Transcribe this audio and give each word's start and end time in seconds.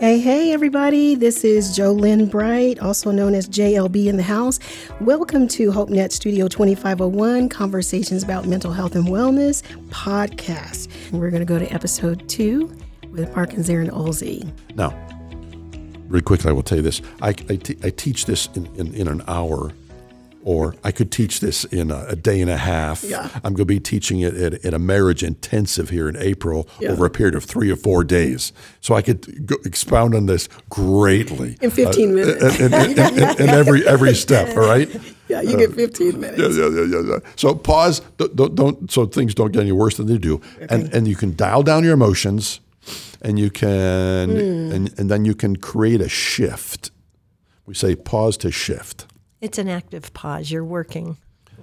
Hey, 0.00 0.20
hey, 0.20 0.52
everybody. 0.52 1.16
This 1.16 1.42
is 1.42 1.76
Jolynn 1.76 2.30
Bright, 2.30 2.78
also 2.78 3.10
known 3.10 3.34
as 3.34 3.48
JLB 3.48 4.06
in 4.06 4.16
the 4.16 4.22
house. 4.22 4.60
Welcome 5.00 5.48
to 5.48 5.72
HopeNet 5.72 6.12
Studio 6.12 6.46
2501 6.46 7.48
Conversations 7.48 8.22
about 8.22 8.46
Mental 8.46 8.70
Health 8.70 8.94
and 8.94 9.06
Wellness 9.06 9.64
podcast. 9.88 10.86
We're 11.10 11.30
going 11.30 11.40
to 11.40 11.46
go 11.46 11.58
to 11.58 11.66
episode 11.74 12.28
two 12.28 12.72
with 13.10 13.34
Mark 13.34 13.54
and 13.54 13.64
Zarin 13.64 13.90
Olsey. 13.90 14.48
Now, 14.76 14.94
really 16.06 16.22
quickly, 16.22 16.48
I 16.48 16.52
will 16.52 16.62
tell 16.62 16.78
you 16.78 16.84
this. 16.84 17.02
I, 17.20 17.30
I, 17.30 17.90
teach 17.90 18.26
this 18.26 18.48
in, 18.54 18.66
in, 18.76 18.94
in 18.94 19.08
an 19.08 19.24
hour 19.26 19.72
or 20.48 20.74
I 20.82 20.92
could 20.92 21.12
teach 21.12 21.40
this 21.40 21.64
in 21.64 21.90
a, 21.90 22.06
a 22.08 22.16
day 22.16 22.40
and 22.40 22.50
a 22.50 22.56
half. 22.56 23.04
Yeah. 23.04 23.28
I'm 23.44 23.52
going 23.52 23.56
to 23.56 23.64
be 23.66 23.78
teaching 23.80 24.20
it 24.20 24.32
at, 24.34 24.64
at 24.64 24.72
a 24.72 24.78
marriage 24.78 25.22
intensive 25.22 25.90
here 25.90 26.08
in 26.08 26.16
April 26.16 26.66
Yeah. 26.80 26.92
over 26.92 27.04
a 27.04 27.10
period 27.10 27.34
of 27.34 27.44
three 27.44 27.70
or 27.70 27.76
four 27.76 28.02
days. 28.02 28.52
So 28.80 28.94
I 28.94 29.02
could 29.02 29.46
go 29.46 29.56
expound 29.66 30.14
on 30.14 30.24
this 30.24 30.48
greatly 30.70 31.58
In 31.60 31.70
15 31.70 32.14
minutes. 32.14 32.58
in, 32.60 32.72
in- 32.72 32.98
in- 32.98 32.98
in- 33.22 33.42
in 33.42 33.48
every 33.50 33.86
every 33.86 34.14
step. 34.14 34.48
All 34.56 34.66
right. 34.66 34.88
Yeah, 35.30 35.42
you 35.42 35.58
get 35.58 35.74
15 35.74 36.18
minutes. 36.18 36.38
Yeah, 36.40 36.48
yeah, 36.48 36.68
yeah, 36.70 36.84
yeah, 37.02 37.02
yeah. 37.10 37.18
So 37.36 37.54
pause. 37.54 38.00
Don't, 38.16 38.54
don't, 38.54 38.90
so 38.90 39.04
things 39.04 39.34
don't 39.34 39.52
get 39.52 39.60
any 39.60 39.72
worse 39.72 39.98
than 39.98 40.06
they 40.06 40.16
do, 40.16 40.40
and 40.70 40.90
and 40.94 41.06
you 41.06 41.16
can 41.16 41.36
dial 41.36 41.62
down 41.62 41.84
your 41.84 41.92
emotions, 41.92 42.60
and 43.20 43.38
you 43.38 43.50
can 43.50 44.30
Hmm. 44.30 44.72
and 44.74 44.98
and 44.98 45.10
then 45.10 45.26
you 45.26 45.34
can 45.34 45.56
create 45.56 46.00
a 46.00 46.08
shift. 46.08 46.90
We 47.66 47.74
say 47.74 47.94
pause 47.94 48.38
to 48.38 48.50
shift. 48.50 49.04
It's 49.40 49.58
an 49.58 49.68
active 49.68 50.12
pause. 50.14 50.50
You're 50.50 50.64
working 50.64 51.16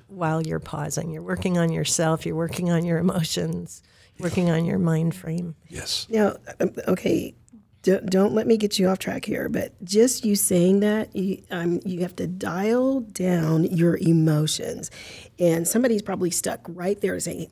while 0.07 0.41
you're 0.41 0.59
pausing. 0.59 1.11
You're 1.11 1.21
working 1.23 1.57
on 1.57 1.71
yourself. 1.71 2.25
You're 2.25 2.35
working 2.35 2.69
on 2.71 2.85
your 2.85 2.97
emotions. 2.99 3.81
Working 4.19 4.49
on 4.49 4.63
your 4.63 4.79
mind 4.79 5.13
frame. 5.13 5.55
Yes. 5.67 6.07
Now, 6.09 6.37
um, 6.61 6.71
okay, 6.87 7.33
d- 7.81 7.99
don't 8.05 8.33
let 8.33 8.47
me 8.47 8.55
get 8.55 8.79
you 8.79 8.87
off 8.87 8.97
track 8.99 9.25
here, 9.25 9.49
but 9.49 9.73
just 9.83 10.23
you 10.23 10.37
saying 10.37 10.79
that, 10.79 11.13
you, 11.13 11.43
um, 11.51 11.81
you 11.83 11.99
have 11.99 12.15
to 12.15 12.27
dial 12.27 13.01
down 13.01 13.65
your 13.65 13.97
emotions. 13.97 14.89
And 15.37 15.67
somebody's 15.67 16.01
probably 16.01 16.31
stuck 16.31 16.61
right 16.69 16.99
there 17.01 17.19
saying, 17.19 17.49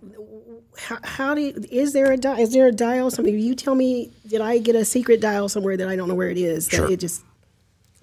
how, 0.77 0.99
how 1.03 1.35
do 1.35 1.41
you, 1.41 1.63
is 1.69 1.91
there 1.91 2.11
a 2.13 2.17
dial? 2.17 2.39
Is 2.39 2.53
there 2.53 2.67
a 2.67 2.71
dial? 2.71 3.11
Something 3.11 3.37
you 3.37 3.55
tell 3.55 3.75
me? 3.75 4.11
Did 4.25 4.39
I 4.39 4.58
get 4.59 4.75
a 4.75 4.85
secret 4.85 5.19
dial 5.19 5.49
somewhere 5.49 5.75
that 5.75 5.89
I 5.89 5.97
don't 5.97 6.08
know 6.08 6.15
where 6.15 6.30
it 6.30 6.37
is? 6.37 6.67
That 6.69 6.77
Sure. 6.77 6.91
it 6.91 7.02
just 7.02 7.23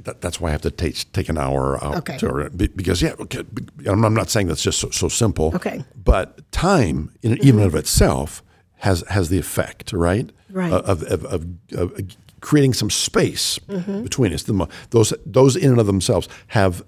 That, 0.04 0.20
that's 0.20 0.40
why 0.40 0.48
I 0.48 0.52
have 0.52 0.62
to 0.62 0.70
take 0.70 1.12
take 1.12 1.28
an 1.28 1.36
hour 1.38 1.82
out 1.84 1.96
Okay. 1.98 2.18
to 2.18 2.50
be- 2.50 2.68
because 2.68 3.02
yeah, 3.02 3.14
okay, 3.20 3.44
I'm 3.86 4.04
I'm 4.04 4.14
not 4.14 4.30
saying 4.30 4.48
that's 4.48 4.62
just 4.62 4.78
so, 4.80 4.90
so 4.90 5.08
simple. 5.08 5.52
Okay. 5.54 5.84
But 5.94 6.50
time, 6.52 7.10
in, 7.22 7.36
even 7.44 7.60
of 7.62 7.74
itself, 7.74 8.42
has 8.76 9.04
has 9.08 9.28
the 9.28 9.38
effect, 9.38 9.92
right? 9.92 10.30
Right. 10.50 10.72
Of 10.72 11.02
of, 11.02 11.24
of, 11.24 11.46
of 11.72 12.00
creating 12.40 12.74
some 12.74 12.90
space 12.90 13.58
Mm-hmm. 13.68 14.02
between 14.02 14.32
us. 14.32 14.42
The, 14.44 14.66
those 14.90 15.12
those 15.26 15.56
in 15.56 15.70
and 15.70 15.78
of 15.80 15.86
themselves 15.86 16.28
have 16.48 16.82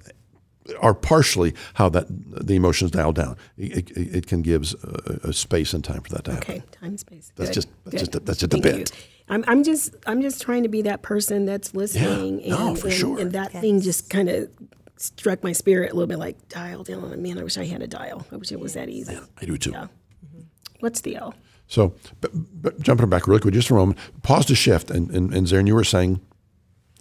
are 0.80 0.94
partially 0.94 1.54
how 1.74 1.88
that 1.90 2.06
the 2.46 2.54
emotions 2.54 2.92
dial 2.92 3.12
down. 3.12 3.36
It, 3.58 3.90
it, 3.90 4.16
it 4.16 4.26
can 4.26 4.42
give 4.42 4.74
a, 4.84 5.28
a 5.28 5.32
space 5.32 5.74
and 5.74 5.82
time 5.84 6.00
for 6.02 6.10
that 6.14 6.24
to 6.24 6.32
happen. 6.34 6.50
okay, 6.56 6.62
time 6.80 6.96
space. 6.96 7.32
That's 7.36 7.50
Good, 7.50 7.54
just- 7.54 7.68
that's 7.84 7.90
good. 7.90 7.98
just 7.98 8.14
a- 8.14 8.20
that's 8.20 8.38
just 8.40 8.54
a 8.54 8.58
bit. 8.58 8.78
you. 8.78 8.96
I'm, 9.28 9.44
I'm 9.46 9.62
just 9.62 9.94
I'm 10.06 10.20
just 10.20 10.42
trying 10.42 10.64
to 10.64 10.68
be 10.68 10.82
that 10.82 11.02
person 11.02 11.46
that's 11.46 11.74
listening, 11.74 12.48
no, 12.48 12.68
and, 12.68 12.78
for 12.78 12.88
and, 12.88 12.96
sure. 12.96 13.18
and 13.18 13.32
that 13.32 13.52
thing 13.52 13.80
just 13.80 14.10
kind 14.10 14.28
of 14.28 14.50
struck 14.96 15.42
my 15.42 15.52
spirit 15.52 15.90
a 15.90 15.94
little 15.94 16.06
bit, 16.06 16.18
like 16.18 16.48
dial 16.48 16.84
down. 16.84 17.20
Man, 17.22 17.38
I 17.38 17.42
wish 17.42 17.58
I 17.58 17.64
had 17.64 17.82
a 17.82 17.86
dial. 17.86 18.26
I 18.30 18.36
wish 18.36 18.52
it 18.52 18.60
was 18.60 18.74
that 18.74 18.88
easy. 18.88 19.14
yeah, 19.14 19.24
I 19.40 19.44
do 19.44 19.56
too. 19.56 19.70
Yeah. 19.72 19.86
What's 20.80 21.00
the 21.00 21.16
L? 21.16 21.34
So, 21.68 21.94
but, 22.20 22.30
but 22.34 22.80
jumping 22.80 23.08
back 23.08 23.26
really 23.26 23.40
quick, 23.40 23.54
just 23.54 23.68
for 23.68 23.76
a 23.76 23.78
moment, 23.78 23.98
pause 24.22 24.46
to 24.46 24.54
shift. 24.54 24.90
And, 24.90 25.10
and, 25.10 25.32
and 25.32 25.46
Zarin, 25.46 25.66
you 25.66 25.74
were 25.74 25.84
saying 25.84 26.20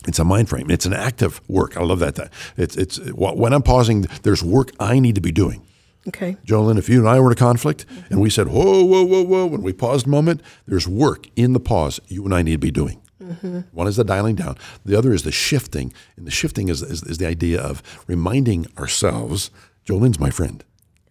it's 0.07 0.19
a 0.19 0.23
mind 0.23 0.49
frame. 0.49 0.69
It's 0.69 0.85
an 0.85 0.93
active 0.93 1.41
work. 1.47 1.75
I 1.77 1.81
love 1.81 1.99
that. 1.99 2.15
that 2.15 2.31
it's, 2.57 2.77
it's 2.77 2.97
when 3.11 3.53
I'm 3.53 3.63
pausing, 3.63 4.05
there's 4.23 4.43
work 4.43 4.71
I 4.79 4.99
need 4.99 5.15
to 5.15 5.21
be 5.21 5.31
doing. 5.31 5.65
Okay. 6.07 6.35
Jolynn, 6.45 6.79
if 6.79 6.89
you 6.89 6.99
and 6.99 7.07
I 7.07 7.19
were 7.19 7.27
in 7.27 7.33
a 7.33 7.35
conflict 7.35 7.85
and 8.09 8.19
we 8.19 8.29
said, 8.29 8.47
whoa, 8.47 8.83
whoa, 8.83 9.03
whoa, 9.03 9.21
whoa, 9.21 9.45
when 9.45 9.61
we 9.61 9.71
paused 9.71 10.07
a 10.07 10.09
moment, 10.09 10.41
there's 10.65 10.87
work 10.87 11.27
in 11.35 11.53
the 11.53 11.59
pause 11.59 11.99
you 12.07 12.25
and 12.25 12.33
I 12.33 12.41
need 12.41 12.53
to 12.53 12.57
be 12.57 12.71
doing. 12.71 13.01
Mm-hmm. 13.21 13.59
One 13.71 13.87
is 13.87 13.97
the 13.97 14.03
dialing 14.03 14.35
down. 14.35 14.57
The 14.83 14.97
other 14.97 15.13
is 15.13 15.23
the 15.23 15.31
shifting. 15.31 15.93
And 16.17 16.25
the 16.25 16.31
shifting 16.31 16.69
is, 16.69 16.81
is, 16.81 17.03
is 17.03 17.19
the 17.19 17.27
idea 17.27 17.61
of 17.61 17.83
reminding 18.07 18.65
ourselves, 18.79 19.51
Jolynn's 19.85 20.19
my 20.19 20.31
friend. 20.31 20.63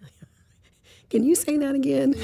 Can 1.11 1.23
you 1.23 1.37
say 1.37 1.57
that 1.59 1.75
again? 1.77 2.15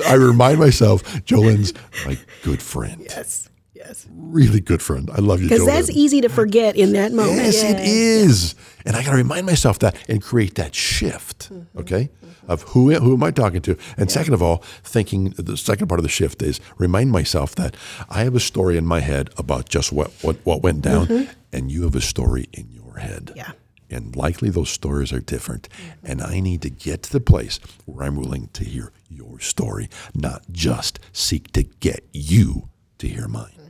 I 0.06 0.14
remind 0.14 0.60
myself, 0.60 1.02
Jolynn's 1.24 1.74
my 2.06 2.16
good 2.44 2.62
friend. 2.62 3.00
yes. 3.02 3.48
Yes. 3.88 4.06
really 4.12 4.60
good 4.60 4.82
friend. 4.82 5.10
I 5.12 5.20
love 5.20 5.40
you, 5.40 5.48
Because 5.48 5.66
that's 5.66 5.90
easy 5.90 6.20
to 6.20 6.28
forget 6.28 6.76
in 6.76 6.92
that 6.92 7.12
moment. 7.12 7.36
Yes, 7.36 7.62
it 7.62 7.80
is. 7.80 8.54
And 8.84 8.94
I 8.96 9.02
got 9.02 9.12
to 9.12 9.16
remind 9.16 9.46
myself 9.46 9.78
that 9.80 9.96
and 10.08 10.22
create 10.22 10.54
that 10.56 10.74
shift, 10.74 11.50
Mm-hmm. 11.50 11.78
okay, 11.80 12.10
of 12.46 12.62
who, 12.62 12.92
who 12.94 13.14
am 13.14 13.22
I 13.22 13.30
talking 13.30 13.60
to? 13.62 13.76
And 13.96 14.10
second 14.10 14.34
of 14.34 14.42
all, 14.42 14.58
thinking 14.84 15.30
the 15.38 15.56
second 15.56 15.88
part 15.88 15.98
of 15.98 16.02
the 16.02 16.08
shift 16.10 16.42
is 16.42 16.60
remind 16.78 17.10
myself 17.12 17.54
that 17.56 17.76
I 18.10 18.24
have 18.24 18.34
a 18.34 18.40
story 18.40 18.76
in 18.76 18.86
my 18.86 19.00
head 19.00 19.30
about 19.36 19.68
just 19.68 19.92
what, 19.92 20.10
what, 20.22 20.36
what 20.44 20.62
went 20.62 20.82
down, 20.82 21.28
and 21.52 21.70
you 21.72 21.82
have 21.84 21.94
a 21.94 22.00
story 22.00 22.46
in 22.52 22.68
your 22.70 22.98
head. 22.98 23.26
Mm-hmm. 23.26 23.36
Yeah. 23.38 23.52
And 23.90 24.14
likely 24.14 24.50
those 24.50 24.68
stories 24.68 25.14
are 25.14 25.20
different. 25.20 25.66
And 26.04 26.20
I 26.20 26.40
need 26.40 26.60
to 26.62 26.68
get 26.70 27.02
to 27.04 27.12
the 27.12 27.20
place 27.20 27.58
where 27.86 28.06
I'm 28.06 28.16
willing 28.16 28.48
to 28.52 28.62
hear 28.64 28.92
your 29.08 29.40
story, 29.40 29.88
not 30.14 30.42
just 30.52 31.00
seek 31.12 31.52
to 31.52 31.62
get 31.62 32.04
you 32.12 32.68
to 32.98 33.08
hear 33.08 33.28
mine. 33.28 33.67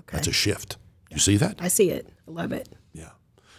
Okay. 0.00 0.16
That's 0.16 0.28
a 0.28 0.32
shift. 0.32 0.76
You 1.10 1.18
see 1.18 1.36
that? 1.36 1.56
I 1.58 1.68
see 1.68 1.90
it. 1.90 2.08
I 2.28 2.30
love 2.30 2.52
it. 2.52 2.68
Yeah. 2.92 3.10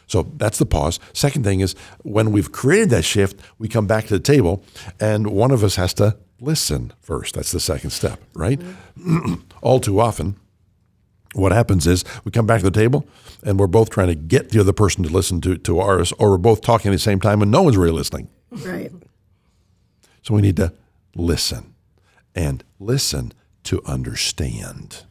So 0.07 0.23
that's 0.37 0.57
the 0.57 0.65
pause. 0.65 0.99
Second 1.13 1.43
thing 1.43 1.59
is 1.59 1.75
when 2.03 2.31
we've 2.31 2.51
created 2.51 2.89
that 2.91 3.03
shift, 3.03 3.39
we 3.57 3.67
come 3.67 3.87
back 3.87 4.07
to 4.07 4.13
the 4.13 4.19
table 4.19 4.63
and 4.99 5.27
one 5.27 5.51
of 5.51 5.63
us 5.63 5.75
has 5.75 5.93
to 5.95 6.17
listen 6.39 6.93
first. 7.01 7.35
That's 7.35 7.51
the 7.51 7.59
second 7.59 7.91
step, 7.91 8.19
right? 8.33 8.61
All 9.61 9.79
too 9.79 9.99
often, 9.99 10.37
what 11.33 11.51
happens 11.51 11.87
is 11.87 12.03
we 12.25 12.31
come 12.31 12.45
back 12.45 12.59
to 12.59 12.69
the 12.69 12.77
table 12.77 13.05
and 13.43 13.59
we're 13.59 13.67
both 13.67 13.89
trying 13.89 14.07
to 14.07 14.15
get 14.15 14.49
the 14.49 14.59
other 14.59 14.73
person 14.73 15.03
to 15.03 15.09
listen 15.09 15.39
to, 15.41 15.57
to 15.57 15.79
ours, 15.79 16.11
or 16.13 16.31
we're 16.31 16.37
both 16.37 16.61
talking 16.61 16.89
at 16.89 16.95
the 16.95 16.99
same 16.99 17.19
time 17.19 17.41
and 17.41 17.51
no 17.51 17.61
one's 17.61 17.77
really 17.77 17.93
listening. 17.93 18.29
Right. 18.51 18.91
So 20.23 20.33
we 20.33 20.41
need 20.41 20.57
to 20.57 20.73
listen 21.15 21.73
and 22.35 22.63
listen 22.79 23.33
to 23.63 23.81
understand. 23.85 25.03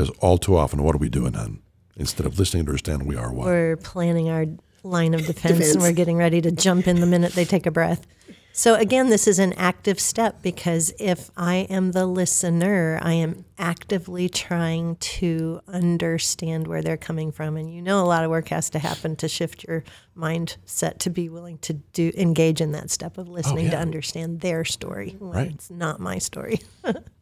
Because 0.00 0.16
all 0.20 0.38
too 0.38 0.56
often, 0.56 0.82
what 0.82 0.94
are 0.94 0.98
we 0.98 1.10
doing, 1.10 1.34
hon? 1.34 1.60
Instead 1.96 2.24
of 2.24 2.38
listening 2.38 2.64
to 2.64 2.70
understand, 2.70 3.06
we 3.06 3.16
are 3.16 3.30
what? 3.30 3.44
We're 3.44 3.76
planning 3.76 4.30
our 4.30 4.46
line 4.82 5.12
of 5.12 5.26
defense, 5.26 5.58
Defense. 5.58 5.74
and 5.74 5.82
we're 5.82 5.92
getting 5.92 6.16
ready 6.16 6.40
to 6.40 6.50
jump 6.50 6.86
in 6.86 7.00
the 7.00 7.06
minute 7.06 7.34
they 7.34 7.44
take 7.44 7.66
a 7.66 7.70
breath. 7.70 8.06
So, 8.52 8.74
again, 8.74 9.10
this 9.10 9.28
is 9.28 9.38
an 9.38 9.52
active 9.54 10.00
step 10.00 10.42
because 10.42 10.92
if 10.98 11.30
I 11.36 11.66
am 11.70 11.92
the 11.92 12.06
listener, 12.06 12.98
I 13.02 13.12
am 13.12 13.44
actively 13.58 14.28
trying 14.28 14.96
to 14.96 15.60
understand 15.68 16.66
where 16.66 16.82
they're 16.82 16.96
coming 16.96 17.30
from. 17.30 17.56
And 17.56 17.72
you 17.72 17.80
know, 17.80 18.02
a 18.02 18.06
lot 18.06 18.24
of 18.24 18.30
work 18.30 18.48
has 18.48 18.70
to 18.70 18.78
happen 18.78 19.16
to 19.16 19.28
shift 19.28 19.64
your 19.68 19.84
mindset 20.16 20.98
to 21.00 21.10
be 21.10 21.28
willing 21.28 21.58
to 21.58 21.74
do 21.74 22.10
engage 22.16 22.60
in 22.60 22.72
that 22.72 22.90
step 22.90 23.18
of 23.18 23.28
listening 23.28 23.66
oh, 23.66 23.70
to 23.70 23.76
yeah. 23.76 23.82
understand 23.82 24.40
their 24.40 24.64
story 24.64 25.16
Right. 25.20 25.50
it's 25.52 25.70
not 25.70 26.00
my 26.00 26.18
story. 26.18 26.60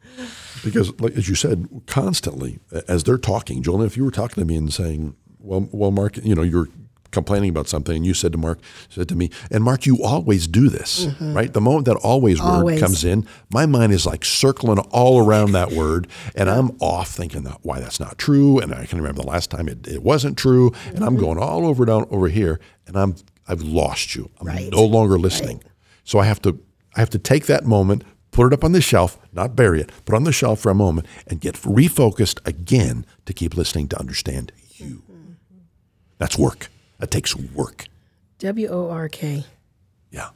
Because, 0.64 0.98
like, 1.00 1.16
as 1.16 1.28
you 1.28 1.34
said, 1.34 1.68
constantly 1.86 2.58
as 2.88 3.04
they're 3.04 3.18
talking, 3.18 3.62
Joel, 3.62 3.82
if 3.82 3.96
you 3.96 4.04
were 4.04 4.10
talking 4.10 4.42
to 4.42 4.46
me 4.46 4.56
and 4.56 4.72
saying, 4.72 5.14
"Well, 5.38 5.68
well, 5.72 5.90
Mark, 5.90 6.16
you 6.18 6.34
know, 6.34 6.42
you're 6.42 6.68
complaining 7.10 7.48
about 7.50 7.68
something," 7.68 7.94
and 7.96 8.04
you 8.04 8.12
said 8.12 8.32
to 8.32 8.38
Mark, 8.38 8.58
said 8.88 9.08
to 9.08 9.14
me, 9.14 9.30
"And 9.52 9.62
Mark, 9.62 9.86
you 9.86 10.02
always 10.02 10.46
do 10.48 10.68
this, 10.68 11.06
right? 11.20 11.52
The 11.52 11.60
moment 11.60 11.84
that 11.86 11.96
always, 11.96 12.38
Mm-hmm. 12.40 12.48
Always. 12.50 12.74
word 12.74 12.80
comes 12.86 13.04
in, 13.04 13.24
my 13.50 13.66
mind 13.66 13.92
is 13.92 14.04
like 14.04 14.24
circling 14.24 14.78
all 14.90 15.24
around 15.24 15.52
that 15.52 15.70
word, 15.72 16.08
and 16.34 16.50
I'm 16.50 16.72
off 16.80 17.08
thinking 17.08 17.44
that 17.44 17.58
why 17.62 17.78
that's 17.78 18.00
not 18.00 18.18
true, 18.18 18.58
and 18.58 18.74
I 18.74 18.84
can 18.86 18.98
remember 18.98 19.22
the 19.22 19.28
last 19.28 19.50
time 19.50 19.68
it, 19.68 19.86
it 19.86 20.02
wasn't 20.02 20.36
true, 20.36 20.72
and 20.86 20.96
Mm-hmm. 20.96 21.04
I'm 21.04 21.16
going 21.16 21.38
all 21.38 21.66
over 21.66 21.84
down 21.84 22.06
over 22.10 22.28
here, 22.28 22.58
and 22.86 22.96
I'm 22.96 23.14
I've 23.46 23.62
lost 23.62 24.14
you. 24.16 24.28
I'm 24.40 24.46
Right. 24.48 24.68
no 24.72 24.84
longer 24.84 25.18
listening. 25.18 25.62
So 26.04 26.18
I 26.18 26.24
have 26.24 26.42
to 26.42 26.58
I 26.96 27.00
have 27.00 27.10
to 27.10 27.18
take 27.18 27.46
that 27.46 27.64
moment, 27.64 28.02
put 28.30 28.46
it 28.46 28.52
up 28.52 28.64
on 28.64 28.72
the 28.72 28.80
shelf, 28.80 29.18
not 29.32 29.56
bury 29.56 29.80
it, 29.80 29.90
put 30.04 30.14
it 30.14 30.16
on 30.16 30.24
the 30.24 30.32
shelf 30.32 30.60
for 30.60 30.70
a 30.70 30.74
moment, 30.74 31.06
and 31.26 31.40
get 31.40 31.54
refocused 31.56 32.46
again 32.46 33.04
to 33.26 33.32
keep 33.32 33.56
listening 33.56 33.88
to 33.88 33.98
understand 33.98 34.52
you. 34.76 35.02
That's 36.18 36.36
work. 36.38 36.68
That 36.98 37.10
takes 37.10 37.34
work. 37.36 37.86
W 38.40 38.68
O 38.68 38.90
R 38.90 39.08
K. 39.08 39.44
Yeah. 40.10 40.30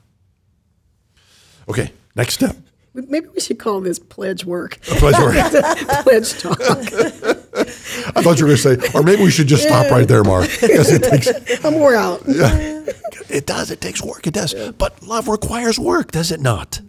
Okay, 1.69 1.93
next 2.15 2.35
step. 2.35 2.57
Maybe 2.95 3.27
we 3.29 3.41
should 3.41 3.59
call 3.59 3.81
this 3.81 3.99
pledge 3.99 4.45
work. 4.45 4.79
Pleasure. 4.83 5.33
pledge 5.33 5.55
work. 5.55 5.79
pledge 6.05 6.39
talk. 6.39 6.61
I 6.61 8.21
thought 8.23 8.39
you 8.39 8.45
were 8.47 8.55
going 8.55 8.57
to 8.57 8.57
say, 8.59 8.77
or 8.95 9.03
maybe 9.03 9.23
we 9.23 9.31
should 9.31 9.47
just 9.47 9.63
stop 9.63 9.91
right 9.91 10.07
there, 10.07 10.23
Mark, 10.25 10.49
because 10.61 10.93
it 10.93 11.03
takes 11.03 11.29
I'm 11.65 11.75
wore 11.75 11.95
out. 11.95 12.21
it 12.27 13.47
does. 13.47 13.71
It 13.71 13.81
takes 13.81 14.03
work. 14.03 14.27
It 14.27 14.35
does. 14.35 14.55
But 14.73 15.03
love 15.03 15.27
requires 15.29 15.79
work, 15.79 16.11
does 16.13 16.31
it 16.31 16.41
not? 16.41 16.81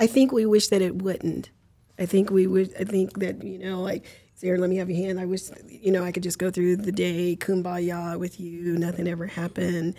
I 0.00 0.06
think 0.06 0.32
we 0.32 0.46
wish 0.46 0.68
that 0.68 0.82
it 0.82 0.96
wouldn't. 1.02 1.50
I 1.98 2.06
think 2.06 2.30
we 2.30 2.46
would. 2.46 2.74
I 2.80 2.84
think 2.84 3.18
that 3.20 3.44
you 3.44 3.58
know, 3.58 3.82
like 3.82 4.06
Sarah, 4.34 4.58
let 4.58 4.70
me 4.70 4.76
have 4.76 4.88
your 4.88 4.98
hand. 5.06 5.20
I 5.20 5.26
wish 5.26 5.42
you 5.68 5.92
know 5.92 6.02
I 6.02 6.12
could 6.12 6.22
just 6.22 6.38
go 6.38 6.50
through 6.50 6.76
the 6.76 6.90
day 6.92 7.36
kumbaya 7.38 8.18
with 8.18 8.40
you. 8.40 8.78
Nothing 8.78 9.06
ever 9.06 9.26
happened, 9.26 9.94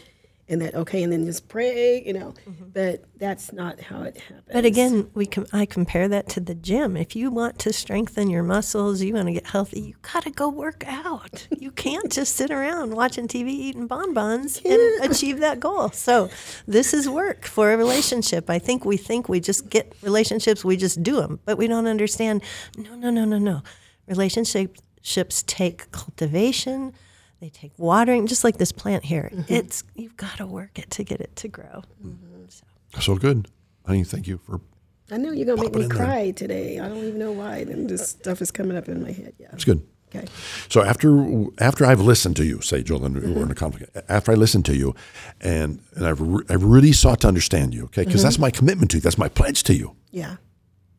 and 0.51 0.61
that 0.61 0.75
okay, 0.75 1.01
and 1.01 1.11
then 1.11 1.25
just 1.25 1.47
pray. 1.47 2.03
You 2.05 2.13
know, 2.13 2.33
mm-hmm. 2.47 2.65
but 2.73 3.05
that's 3.17 3.53
not 3.53 3.79
how 3.79 4.03
it 4.03 4.17
happens. 4.17 4.49
But 4.51 4.65
again, 4.65 5.09
we 5.13 5.25
com- 5.25 5.47
I 5.53 5.65
compare 5.65 6.07
that 6.09 6.27
to 6.29 6.39
the 6.39 6.53
gym. 6.53 6.97
If 6.97 7.15
you 7.15 7.31
want 7.31 7.57
to 7.59 7.73
strengthen 7.73 8.29
your 8.29 8.43
muscles, 8.43 9.01
you 9.01 9.13
want 9.13 9.27
to 9.27 9.33
get 9.33 9.47
healthy, 9.47 9.81
you 9.81 9.95
got 10.13 10.23
to 10.23 10.31
go 10.31 10.49
work 10.49 10.83
out. 10.85 11.47
You 11.57 11.71
can't 11.71 12.11
just 12.11 12.35
sit 12.35 12.51
around 12.51 12.95
watching 12.95 13.27
TV, 13.27 13.47
eating 13.47 13.87
bonbons, 13.87 14.61
and 14.65 15.09
achieve 15.09 15.39
that 15.39 15.59
goal. 15.59 15.89
So, 15.89 16.29
this 16.67 16.93
is 16.93 17.07
work 17.07 17.45
for 17.45 17.71
a 17.71 17.77
relationship. 17.77 18.49
I 18.49 18.59
think 18.59 18.83
we 18.83 18.97
think 18.97 19.29
we 19.29 19.39
just 19.39 19.69
get 19.69 19.95
relationships, 20.01 20.65
we 20.65 20.75
just 20.75 21.01
do 21.01 21.15
them, 21.15 21.39
but 21.45 21.57
we 21.57 21.67
don't 21.67 21.87
understand. 21.87 22.43
No, 22.77 22.95
no, 22.95 23.09
no, 23.09 23.23
no, 23.23 23.37
no. 23.37 23.61
Relationships 24.07 25.43
take 25.47 25.89
cultivation. 25.91 26.93
They 27.41 27.49
take 27.49 27.73
watering, 27.77 28.27
just 28.27 28.43
like 28.43 28.57
this 28.57 28.71
plant 28.71 29.03
here. 29.03 29.31
Mm-hmm. 29.33 29.51
It's 29.51 29.83
you've 29.95 30.15
got 30.15 30.37
to 30.37 30.45
work 30.45 30.77
it 30.77 30.91
to 30.91 31.03
get 31.03 31.19
it 31.19 31.35
to 31.37 31.47
grow. 31.47 31.83
Mm-hmm. 32.05 32.45
So. 32.49 32.65
So 32.99 33.15
good. 33.15 33.47
Honey, 33.85 34.03
thank 34.03 34.27
you 34.27 34.37
for 34.37 34.61
I 35.09 35.17
know 35.17 35.31
you're 35.31 35.47
gonna 35.47 35.61
make 35.61 35.73
Pop 35.73 35.75
it 35.75 35.79
me 35.79 35.83
in 35.85 35.89
there. 35.89 36.05
cry 36.05 36.31
today. 36.31 36.79
I 36.79 36.87
don't 36.87 36.99
even 36.99 37.17
know 37.17 37.31
why. 37.31 37.57
And 37.57 37.89
this 37.89 38.09
stuff 38.09 38.41
is 38.41 38.51
coming 38.51 38.77
up 38.77 38.87
in 38.87 39.01
my 39.03 39.11
head. 39.11 39.33
Yeah. 39.39 39.47
it's 39.53 39.65
good. 39.65 39.85
Okay. 40.13 40.25
So 40.69 40.83
after 40.83 41.45
after 41.59 41.85
I've 41.85 41.99
listened 41.99 42.35
to 42.35 42.45
you, 42.45 42.61
say 42.61 42.83
Joel, 42.83 43.05
and 43.05 43.15
we're 43.15 43.21
mm-hmm. 43.21 43.41
in 43.43 43.51
a 43.51 43.55
conflict. 43.55 43.97
After 44.07 44.31
I 44.31 44.35
listen 44.35 44.61
to 44.63 44.75
you, 44.75 44.93
and 45.39 45.81
and 45.95 46.05
I've 46.05 46.21
re- 46.21 46.45
I've 46.47 46.63
really 46.63 46.91
sought 46.91 47.21
to 47.21 47.27
understand 47.27 47.73
you, 47.73 47.85
okay, 47.85 48.05
because 48.05 48.21
that's 48.21 48.37
my 48.37 48.51
commitment 48.51 48.91
to 48.91 48.97
you. 48.97 49.01
That's 49.01 49.17
my 49.17 49.29
pledge 49.29 49.63
to 49.63 49.73
you, 49.73 49.95
Yeah. 50.11 50.35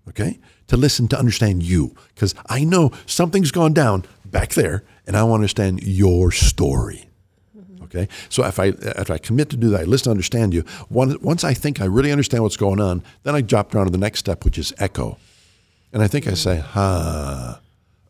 okay, 0.09 0.41
to 0.67 0.77
listen 0.77 1.09
to 1.09 1.19
understand 1.19 1.63
you, 1.63 1.95
because 2.15 2.35
I 2.49 2.65
know 2.65 2.91
something's 3.07 3.53
gone 3.53 3.75
down 3.75 4.05
back 4.33 4.55
there, 4.55 4.83
and 5.07 5.17
I 5.17 5.23
want 5.23 5.31
to 5.31 5.35
understand 5.43 5.83
your 5.85 6.33
story. 6.33 7.07
Mm-hmm. 7.57 7.85
Okay, 7.85 8.09
so 8.29 8.45
if 8.45 8.59
I 8.59 8.67
if 9.03 9.11
I 9.11 9.19
commit 9.19 9.51
to 9.51 9.57
do 9.57 9.69
that, 9.71 9.83
I 9.83 9.85
listen 9.85 10.07
to 10.07 10.11
understand 10.11 10.53
you. 10.55 10.63
One, 10.89 11.17
once 11.23 11.45
I 11.45 11.55
think 11.55 11.81
I 11.81 11.85
really 11.85 12.11
understand 12.11 12.43
what's 12.43 12.57
going 12.57 12.81
on, 12.81 13.03
then 13.23 13.37
I 13.37 13.43
drop 13.43 13.71
down 13.71 13.85
to 13.85 13.93
the 13.93 13.99
next 13.99 14.19
step, 14.19 14.45
which 14.45 14.59
is 14.59 14.73
echo, 14.79 15.19
and 15.93 16.03
I 16.03 16.09
think 16.09 16.27
I 16.27 16.35
say, 16.35 16.57
"Huh, 16.59 17.59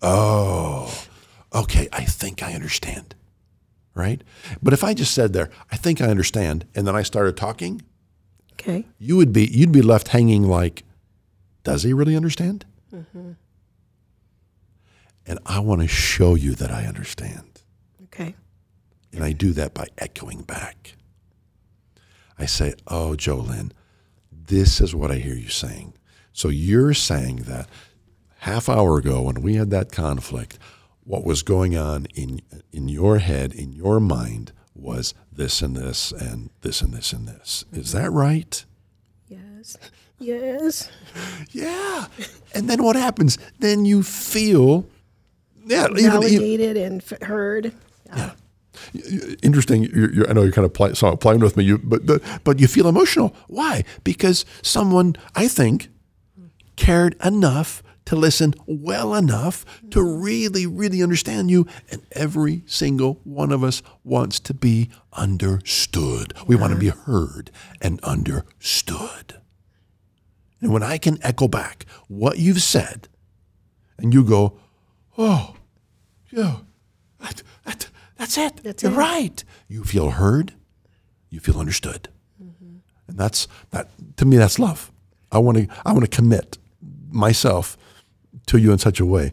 oh, 0.00 1.04
okay, 1.52 1.88
I 1.92 2.04
think 2.04 2.42
I 2.42 2.54
understand." 2.54 3.14
Right, 3.94 4.22
but 4.62 4.72
if 4.72 4.82
I 4.82 4.94
just 4.94 5.12
said 5.12 5.34
there, 5.34 5.50
"I 5.70 5.76
think 5.76 6.00
I 6.00 6.06
understand," 6.06 6.64
and 6.75 6.86
then 6.86 6.96
I 6.96 7.02
started 7.02 7.36
talking, 7.36 7.82
Okay. 8.54 8.86
you 8.98 9.16
would 9.16 9.32
be 9.34 9.44
you'd 9.46 9.72
be 9.72 9.82
left 9.82 10.08
hanging 10.08 10.44
like, 10.44 10.84
"Does 11.64 11.82
he 11.82 11.92
really 11.92 12.16
understand?" 12.16 12.64
Mm-hmm. 12.94 13.32
And 15.26 15.38
I 15.46 15.60
want 15.60 15.80
to 15.82 15.88
show 15.88 16.34
you 16.34 16.54
that 16.56 16.70
I 16.70 16.84
understand. 16.84 17.62
Okay. 18.04 18.34
And 19.12 19.22
I 19.22 19.32
do 19.32 19.52
that 19.52 19.74
by 19.74 19.86
echoing 19.98 20.42
back. 20.42 20.94
I 22.38 22.46
say, 22.46 22.74
Oh, 22.88 23.14
Jolynn, 23.16 23.72
this 24.30 24.80
is 24.80 24.94
what 24.94 25.10
I 25.10 25.16
hear 25.16 25.34
you 25.34 25.48
saying. 25.48 25.94
So 26.32 26.48
you're 26.48 26.94
saying 26.94 27.44
that 27.46 27.69
half 28.38 28.69
hour 28.69 28.98
ago 28.98 29.22
when 29.22 29.42
we 29.42 29.54
had 29.54 29.70
that 29.70 29.92
conflict, 29.92 30.58
what 31.04 31.25
was 31.25 31.42
going 31.42 31.76
on 31.76 32.06
in 32.14 32.40
in 32.72 32.88
your 32.88 33.18
head, 33.18 33.52
in 33.52 33.72
your 33.72 34.00
mind, 34.00 34.52
was 34.75 35.14
this 35.30 35.62
and 35.62 35.76
this 35.76 36.12
and 36.12 36.50
this 36.62 36.82
and 36.82 36.92
this 36.92 37.12
and 37.12 37.28
this. 37.28 37.64
Is 37.72 37.92
mm-hmm. 37.92 38.02
that 38.02 38.10
right? 38.10 38.64
Yes. 39.28 39.76
Yes. 40.18 40.90
Yeah. 41.50 42.06
And 42.54 42.70
then 42.70 42.82
what 42.82 42.96
happens? 42.96 43.36
Then 43.58 43.84
you 43.84 44.02
feel 44.02 44.86
yeah, 45.67 45.87
even, 45.87 45.99
even, 45.99 46.11
Validated 46.11 46.76
and 46.76 47.03
heard. 47.23 47.73
Yeah. 48.06 48.32
interesting. 49.43 49.85
You're, 49.85 50.12
you're, 50.12 50.31
I 50.31 50.32
know 50.32 50.43
you're 50.43 50.53
kind 50.53 50.64
of 50.64 50.75
play, 50.75 50.93
playing 50.93 51.41
with 51.41 51.56
me, 51.56 51.64
you, 51.64 51.79
but 51.79 52.06
the, 52.06 52.20
but 52.44 52.61
you 52.61 52.67
feel 52.67 52.88
emotional. 52.88 53.35
Why? 53.49 53.85
Because 54.05 54.44
someone, 54.62 55.17
I 55.35 55.49
think, 55.49 55.88
cared 56.76 57.17
enough 57.25 57.82
to 58.05 58.17
listen 58.17 58.55
well 58.67 59.14
enough 59.14 59.64
to 59.91 60.03
really, 60.03 60.67
really 60.67 61.03
understand 61.03 61.50
you. 61.50 61.67
And 61.91 62.05
every 62.12 62.62
single 62.67 63.20
one 63.25 63.53
of 63.53 63.62
us 63.62 63.82
wants 64.05 64.41
to 64.41 64.55
be 64.55 64.91
understood. 65.12 66.35
We 66.47 66.56
want 66.56 66.73
to 66.73 66.79
be 66.79 66.88
heard 66.88 67.50
and 67.81 68.03
understood. 68.03 69.41
And 70.61 70.73
when 70.73 70.82
I 70.82 70.99
can 70.99 71.19
echo 71.23 71.49
back 71.49 71.87
what 72.09 72.38
you've 72.38 72.62
said, 72.62 73.09
and 73.99 74.12
you 74.12 74.25
go, 74.25 74.59
oh, 75.19 75.55
yeah, 76.31 76.59
that, 77.20 77.43
that, 77.64 77.88
that's 78.17 78.38
it. 78.38 78.56
That's 78.62 78.82
You're 78.82 78.93
it. 78.93 78.97
right. 78.97 79.44
You 79.69 79.85
feel 79.85 80.11
heard. 80.11 80.55
You 81.31 81.41
feel 81.41 81.59
understood. 81.59 82.09
Mm-hmm. 82.43 82.76
And 83.09 83.19
that's 83.19 83.49
that. 83.70 83.88
To 84.17 84.25
me, 84.25 84.37
that's 84.37 84.59
love. 84.59 84.93
I 85.31 85.38
want 85.38 85.59
to. 85.59 85.67
I 85.85 85.93
want 85.93 86.05
to 86.05 86.17
commit 86.17 86.59
myself 87.11 87.76
to 88.47 88.59
you 88.59 88.73
in 88.73 88.79
such 88.79 89.00
a 89.00 89.06
way 89.06 89.32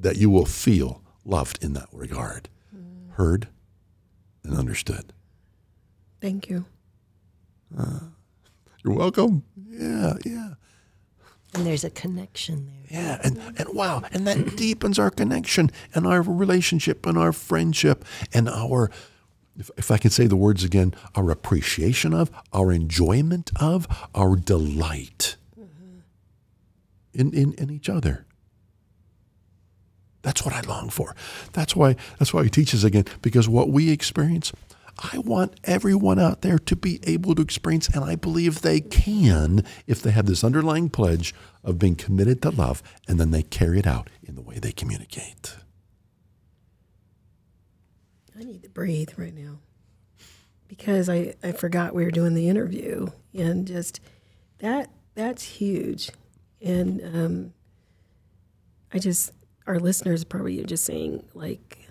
that 0.00 0.16
you 0.16 0.30
will 0.30 0.46
feel 0.46 1.02
loved 1.24 1.62
in 1.64 1.72
that 1.72 1.88
regard, 1.92 2.48
mm. 2.74 3.12
heard, 3.14 3.48
and 4.42 4.56
understood. 4.56 5.12
Thank 6.20 6.48
you. 6.48 6.64
Uh, 7.76 8.00
you're 8.84 8.94
welcome. 8.94 9.44
Yeah, 9.68 10.14
yeah. 10.24 10.43
And 11.54 11.64
there's 11.64 11.84
a 11.84 11.90
connection 11.90 12.66
there. 12.66 13.00
Yeah, 13.02 13.20
and, 13.22 13.40
and 13.56 13.68
wow, 13.72 14.02
and 14.12 14.26
that 14.26 14.56
deepens 14.56 14.98
our 14.98 15.10
connection 15.10 15.70
and 15.94 16.06
our 16.06 16.20
relationship 16.22 17.06
and 17.06 17.16
our 17.16 17.32
friendship 17.32 18.04
and 18.32 18.48
our, 18.48 18.90
if, 19.56 19.70
if 19.76 19.90
I 19.90 19.98
can 19.98 20.10
say 20.10 20.26
the 20.26 20.36
words 20.36 20.64
again, 20.64 20.94
our 21.14 21.30
appreciation 21.30 22.12
of, 22.12 22.30
our 22.52 22.72
enjoyment 22.72 23.50
of, 23.60 23.86
our 24.14 24.36
delight 24.36 25.36
mm-hmm. 25.58 25.98
in, 27.12 27.32
in, 27.32 27.52
in 27.54 27.70
each 27.70 27.88
other. 27.88 28.26
That's 30.22 30.44
what 30.44 30.54
I 30.54 30.62
long 30.62 30.88
for. 30.88 31.14
That's 31.52 31.76
why 31.76 31.96
that's 32.18 32.32
why 32.32 32.44
he 32.44 32.50
teaches 32.50 32.82
again, 32.82 33.04
because 33.20 33.46
what 33.46 33.68
we 33.68 33.90
experience, 33.90 34.52
I 34.98 35.18
want 35.18 35.58
everyone 35.64 36.18
out 36.18 36.42
there 36.42 36.58
to 36.58 36.76
be 36.76 37.00
able 37.04 37.34
to 37.34 37.42
experience, 37.42 37.88
and 37.88 38.04
I 38.04 38.14
believe 38.14 38.60
they 38.60 38.80
can 38.80 39.64
if 39.86 40.00
they 40.02 40.12
have 40.12 40.26
this 40.26 40.44
underlying 40.44 40.88
pledge 40.88 41.34
of 41.62 41.78
being 41.78 41.96
committed 41.96 42.42
to 42.42 42.50
love, 42.50 42.82
and 43.08 43.18
then 43.18 43.30
they 43.30 43.42
carry 43.42 43.78
it 43.78 43.86
out 43.86 44.08
in 44.22 44.34
the 44.36 44.42
way 44.42 44.58
they 44.58 44.72
communicate. 44.72 45.56
I 48.38 48.44
need 48.44 48.62
to 48.64 48.68
breathe 48.68 49.10
right 49.16 49.34
now 49.34 49.58
because 50.66 51.08
I, 51.08 51.34
I 51.42 51.52
forgot 51.52 51.94
we 51.94 52.04
were 52.04 52.10
doing 52.10 52.34
the 52.34 52.48
interview 52.48 53.06
and 53.32 53.66
just 53.66 54.00
that 54.58 54.90
that's 55.14 55.42
huge. 55.42 56.10
And 56.60 57.00
um, 57.02 57.52
I 58.92 58.98
just 58.98 59.30
our 59.66 59.78
listeners 59.78 60.24
probably 60.24 60.60
are 60.60 60.66
just 60.66 60.84
saying 60.84 61.24
like 61.34 61.83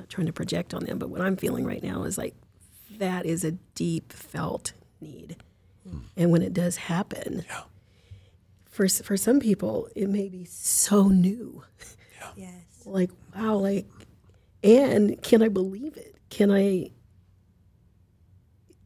not 0.00 0.08
trying 0.10 0.26
to 0.26 0.32
project 0.32 0.74
on 0.74 0.84
them, 0.84 0.98
but 0.98 1.10
what 1.10 1.20
I'm 1.20 1.36
feeling 1.36 1.64
right 1.64 1.82
now 1.82 2.02
is 2.04 2.18
like 2.18 2.34
that 2.98 3.24
is 3.26 3.44
a 3.44 3.52
deep 3.74 4.12
felt 4.12 4.72
need. 5.00 5.36
Hmm. 5.88 5.98
And 6.16 6.30
when 6.30 6.42
it 6.42 6.52
does 6.52 6.76
happen, 6.76 7.44
Yeah. 7.48 7.62
for 8.68 8.88
for 8.88 9.16
some 9.16 9.40
people 9.40 9.88
it 9.96 10.08
may 10.08 10.28
be 10.28 10.44
so 10.44 11.08
new 11.08 11.62
Yes. 12.36 12.52
like 12.84 13.10
wow 13.34 13.56
like 13.56 13.86
and 14.62 15.20
can 15.22 15.42
i 15.42 15.48
believe 15.48 15.96
it 15.96 16.14
can 16.28 16.50
i 16.50 16.90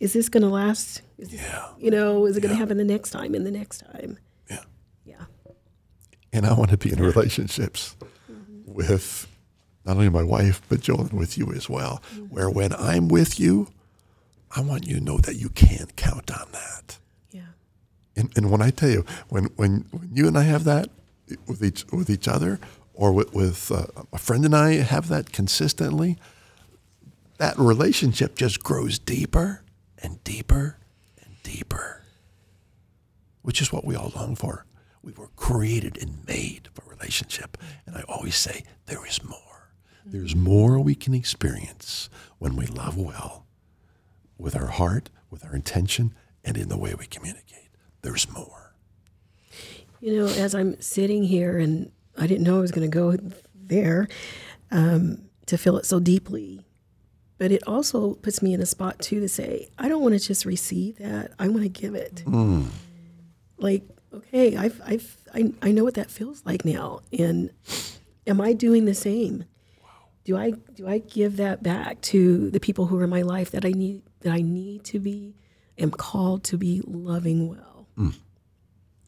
is 0.00 0.12
this 0.12 0.28
going 0.28 0.42
to 0.42 0.48
last 0.48 1.02
is 1.18 1.30
this, 1.30 1.40
Yeah. 1.42 1.68
you 1.78 1.90
know 1.90 2.26
is 2.26 2.36
it 2.36 2.40
going 2.40 2.54
to 2.54 2.58
happen 2.58 2.76
the 2.78 2.84
next 2.84 3.10
time 3.10 3.34
and 3.34 3.44
the 3.46 3.50
next 3.50 3.78
time 3.78 4.18
Yeah. 4.48 4.64
yeah 5.04 5.24
And 6.32 6.46
I 6.46 6.52
want 6.54 6.70
to 6.70 6.76
be 6.78 6.90
in 6.92 7.00
relationships 7.00 7.96
mm-hmm. 8.30 8.72
with 8.72 9.26
not 9.84 9.96
only 9.96 10.08
my 10.08 10.22
wife, 10.22 10.62
but 10.68 10.80
Joel 10.80 11.02
and 11.02 11.12
with 11.12 11.36
you 11.36 11.52
as 11.52 11.68
well, 11.68 12.02
mm-hmm. 12.14 12.26
where 12.26 12.50
when 12.50 12.72
I'm 12.74 13.08
with 13.08 13.38
you, 13.38 13.68
I 14.56 14.60
want 14.60 14.86
you 14.86 14.98
to 14.98 15.04
know 15.04 15.18
that 15.18 15.36
you 15.36 15.48
can 15.50 15.88
count 15.96 16.30
on 16.30 16.46
that. 16.52 16.98
yeah 17.30 17.42
And, 18.16 18.30
and 18.36 18.50
when 18.50 18.62
I 18.62 18.70
tell 18.70 18.90
you, 18.90 19.04
when, 19.28 19.44
when, 19.56 19.86
when 19.90 20.10
you 20.12 20.26
and 20.26 20.38
I 20.38 20.44
have 20.44 20.64
that 20.64 20.90
eh, 21.30 21.36
with 21.46 21.62
each, 21.62 21.84
with 21.92 22.08
each 22.08 22.28
other, 22.28 22.58
or 22.94 23.12
with, 23.12 23.34
with 23.34 23.72
uh, 23.72 23.86
a 24.12 24.18
friend 24.18 24.44
and 24.44 24.54
I 24.54 24.74
have 24.74 25.08
that 25.08 25.32
consistently, 25.32 26.16
that 27.38 27.58
relationship 27.58 28.36
just 28.36 28.62
grows 28.62 28.98
deeper 28.98 29.62
and 29.98 30.22
deeper 30.22 30.78
and 31.20 31.34
deeper, 31.42 32.02
which 33.42 33.60
is 33.60 33.72
what 33.72 33.84
we 33.84 33.96
all 33.96 34.12
long 34.14 34.36
for. 34.36 34.64
We 35.02 35.12
were 35.12 35.28
created 35.36 35.98
and 36.00 36.24
made 36.26 36.68
for 36.72 36.88
relationship. 36.88 37.58
Mm. 37.58 37.66
And 37.86 37.96
I 37.96 38.02
always 38.08 38.36
say, 38.36 38.64
there 38.86 39.04
is 39.06 39.22
more. 39.24 39.53
There's 40.06 40.36
more 40.36 40.78
we 40.78 40.94
can 40.94 41.14
experience 41.14 42.10
when 42.38 42.56
we 42.56 42.66
love 42.66 42.96
well 42.96 43.46
with 44.38 44.54
our 44.54 44.66
heart, 44.66 45.08
with 45.30 45.44
our 45.44 45.54
intention, 45.54 46.14
and 46.44 46.56
in 46.56 46.68
the 46.68 46.76
way 46.76 46.94
we 46.94 47.06
communicate. 47.06 47.70
There's 48.02 48.30
more. 48.30 48.74
You 50.00 50.18
know, 50.18 50.26
as 50.26 50.54
I'm 50.54 50.78
sitting 50.80 51.22
here 51.24 51.58
and 51.58 51.90
I 52.18 52.26
didn't 52.26 52.44
know 52.44 52.58
I 52.58 52.60
was 52.60 52.70
going 52.70 52.88
to 52.90 52.94
go 52.94 53.16
there 53.54 54.06
um, 54.70 55.22
to 55.46 55.56
feel 55.56 55.78
it 55.78 55.86
so 55.86 55.98
deeply, 56.00 56.66
but 57.38 57.50
it 57.50 57.62
also 57.66 58.14
puts 58.14 58.42
me 58.42 58.52
in 58.52 58.60
a 58.60 58.66
spot 58.66 58.98
too 59.00 59.20
to 59.20 59.28
say, 59.28 59.68
I 59.78 59.88
don't 59.88 60.02
want 60.02 60.12
to 60.12 60.20
just 60.20 60.44
receive 60.44 60.98
that. 60.98 61.32
I 61.38 61.48
want 61.48 61.62
to 61.62 61.68
give 61.70 61.94
it. 61.94 62.22
Like, 63.56 63.82
okay, 64.12 64.56
I've, 64.56 64.80
I've, 64.84 65.16
I, 65.32 65.52
I 65.62 65.72
know 65.72 65.84
what 65.84 65.94
that 65.94 66.10
feels 66.10 66.44
like 66.44 66.64
now. 66.66 67.00
And 67.18 67.50
am 68.26 68.40
I 68.42 68.52
doing 68.52 68.84
the 68.84 68.94
same? 68.94 69.46
Do 70.24 70.36
I 70.36 70.50
do 70.50 70.88
I 70.88 70.98
give 70.98 71.36
that 71.36 71.62
back 71.62 72.00
to 72.02 72.50
the 72.50 72.60
people 72.60 72.86
who 72.86 72.98
are 72.98 73.04
in 73.04 73.10
my 73.10 73.22
life 73.22 73.50
that 73.50 73.64
I 73.64 73.70
need 73.70 74.02
that 74.20 74.32
I 74.32 74.40
need 74.40 74.84
to 74.84 74.98
be 74.98 75.34
am 75.78 75.90
called 75.90 76.44
to 76.44 76.56
be 76.56 76.82
loving 76.86 77.48
well? 77.48 77.86
Hmm. 77.96 78.10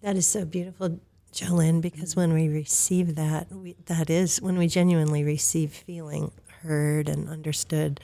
That 0.02 0.16
is 0.16 0.26
so 0.26 0.44
beautiful, 0.44 1.00
Jolene, 1.32 1.80
because 1.80 2.14
when 2.14 2.32
we 2.32 2.48
receive 2.48 3.16
that, 3.16 3.50
we, 3.50 3.76
that 3.86 4.10
is 4.10 4.40
when 4.40 4.56
we 4.58 4.68
genuinely 4.68 5.24
receive 5.24 5.72
feeling 5.72 6.30
heard 6.62 7.08
and 7.08 7.28
understood, 7.28 8.00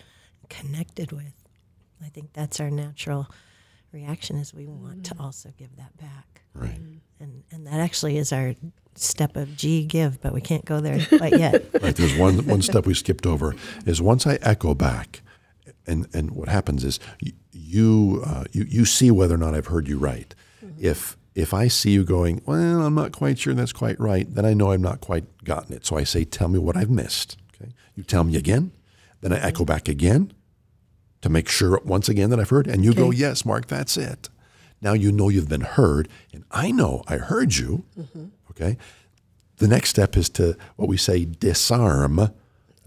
connected 0.49 1.13
with. 1.13 1.33
I 2.05 2.09
think 2.09 2.33
that's 2.33 2.61
our 2.61 2.71
natural 2.71 3.29
reaction 3.93 4.37
is 4.37 4.53
we 4.53 4.67
want 4.67 5.05
to 5.07 5.15
mm. 5.15 5.21
also 5.21 5.53
give 5.57 5.77
that 5.77 5.97
back. 5.97 6.43
Right. 6.55 6.81
And, 7.21 7.45
and 7.51 7.67
that 7.67 7.81
actually 7.81 8.19
is 8.19 8.33
our 8.33 8.55
step 8.95 9.37
of 9.37 9.57
G 9.57 9.85
give, 9.85 10.21
but 10.21 10.33
we 10.33 10.41
can't 10.41 10.65
go 10.65 10.81
there 10.81 11.05
quite 11.19 11.39
yet. 11.39 11.65
Right. 11.83 11.95
There's 11.95 12.17
one 12.17 12.47
one 12.47 12.63
step 12.71 12.87
we 12.87 12.95
skipped 12.95 13.27
over 13.27 13.55
is 13.87 14.01
once 14.01 14.27
I 14.27 14.39
echo 14.43 14.75
back, 14.75 15.23
and 15.87 16.07
and 16.15 16.33
what 16.33 16.49
happens 16.49 16.85
is 16.85 17.01
you 17.53 18.23
uh, 18.25 18.45
you 18.53 18.65
you 18.69 18.85
see 18.85 19.11
whether 19.11 19.35
or 19.35 19.39
not 19.39 19.55
I've 19.55 19.67
heard 19.67 19.89
you 19.89 19.99
right. 19.99 20.35
If 20.79 21.17
if 21.35 21.55
I 21.55 21.69
see 21.69 21.93
you 21.93 22.05
going, 22.05 22.43
well, 22.45 22.83
I'm 22.83 22.95
not 22.95 23.13
quite 23.13 23.39
sure 23.39 23.55
that's 23.55 23.73
quite 23.73 23.99
right, 23.99 24.33
then 24.33 24.45
I 24.45 24.53
know 24.53 24.73
I'm 24.73 24.83
not 24.83 25.01
quite 25.01 25.25
gotten 25.45 25.75
it. 25.75 25.87
So 25.87 25.97
I 25.97 26.05
say, 26.05 26.25
tell 26.25 26.49
me 26.49 26.59
what 26.59 26.77
I've 26.77 26.91
missed. 26.91 27.39
Okay. 27.55 27.73
You 27.95 28.03
tell 28.03 28.25
me 28.25 28.37
again, 28.37 28.73
then 29.23 29.33
I 29.33 29.39
echo 29.41 29.65
back 29.65 29.89
again 29.89 30.33
to 31.23 31.29
make 31.29 31.49
sure 31.49 31.81
once 31.85 32.09
again 32.09 32.31
that 32.31 32.41
I've 32.41 32.51
heard, 32.51 32.67
and 32.67 32.85
you 32.85 32.93
go, 32.93 33.11
yes, 33.11 33.45
Mark, 33.45 33.67
that's 33.69 33.97
it. 33.97 34.29
Now 34.83 34.93
you 34.93 35.13
know 35.13 35.29
you've 35.29 35.49
been 35.49 35.63
heard, 35.63 36.09
and 36.33 36.45
I 36.51 36.73
know 36.73 37.05
I 37.07 37.17
heard 37.17 37.57
you. 37.57 37.85
Mm-hmm. 37.99 38.27
Okay. 38.51 38.77
The 39.59 39.69
next 39.69 39.91
step 39.91 40.17
is 40.17 40.29
to 40.31 40.57
what 40.77 40.89
we 40.89 40.97
say 40.97 41.25
disarm 41.25 42.17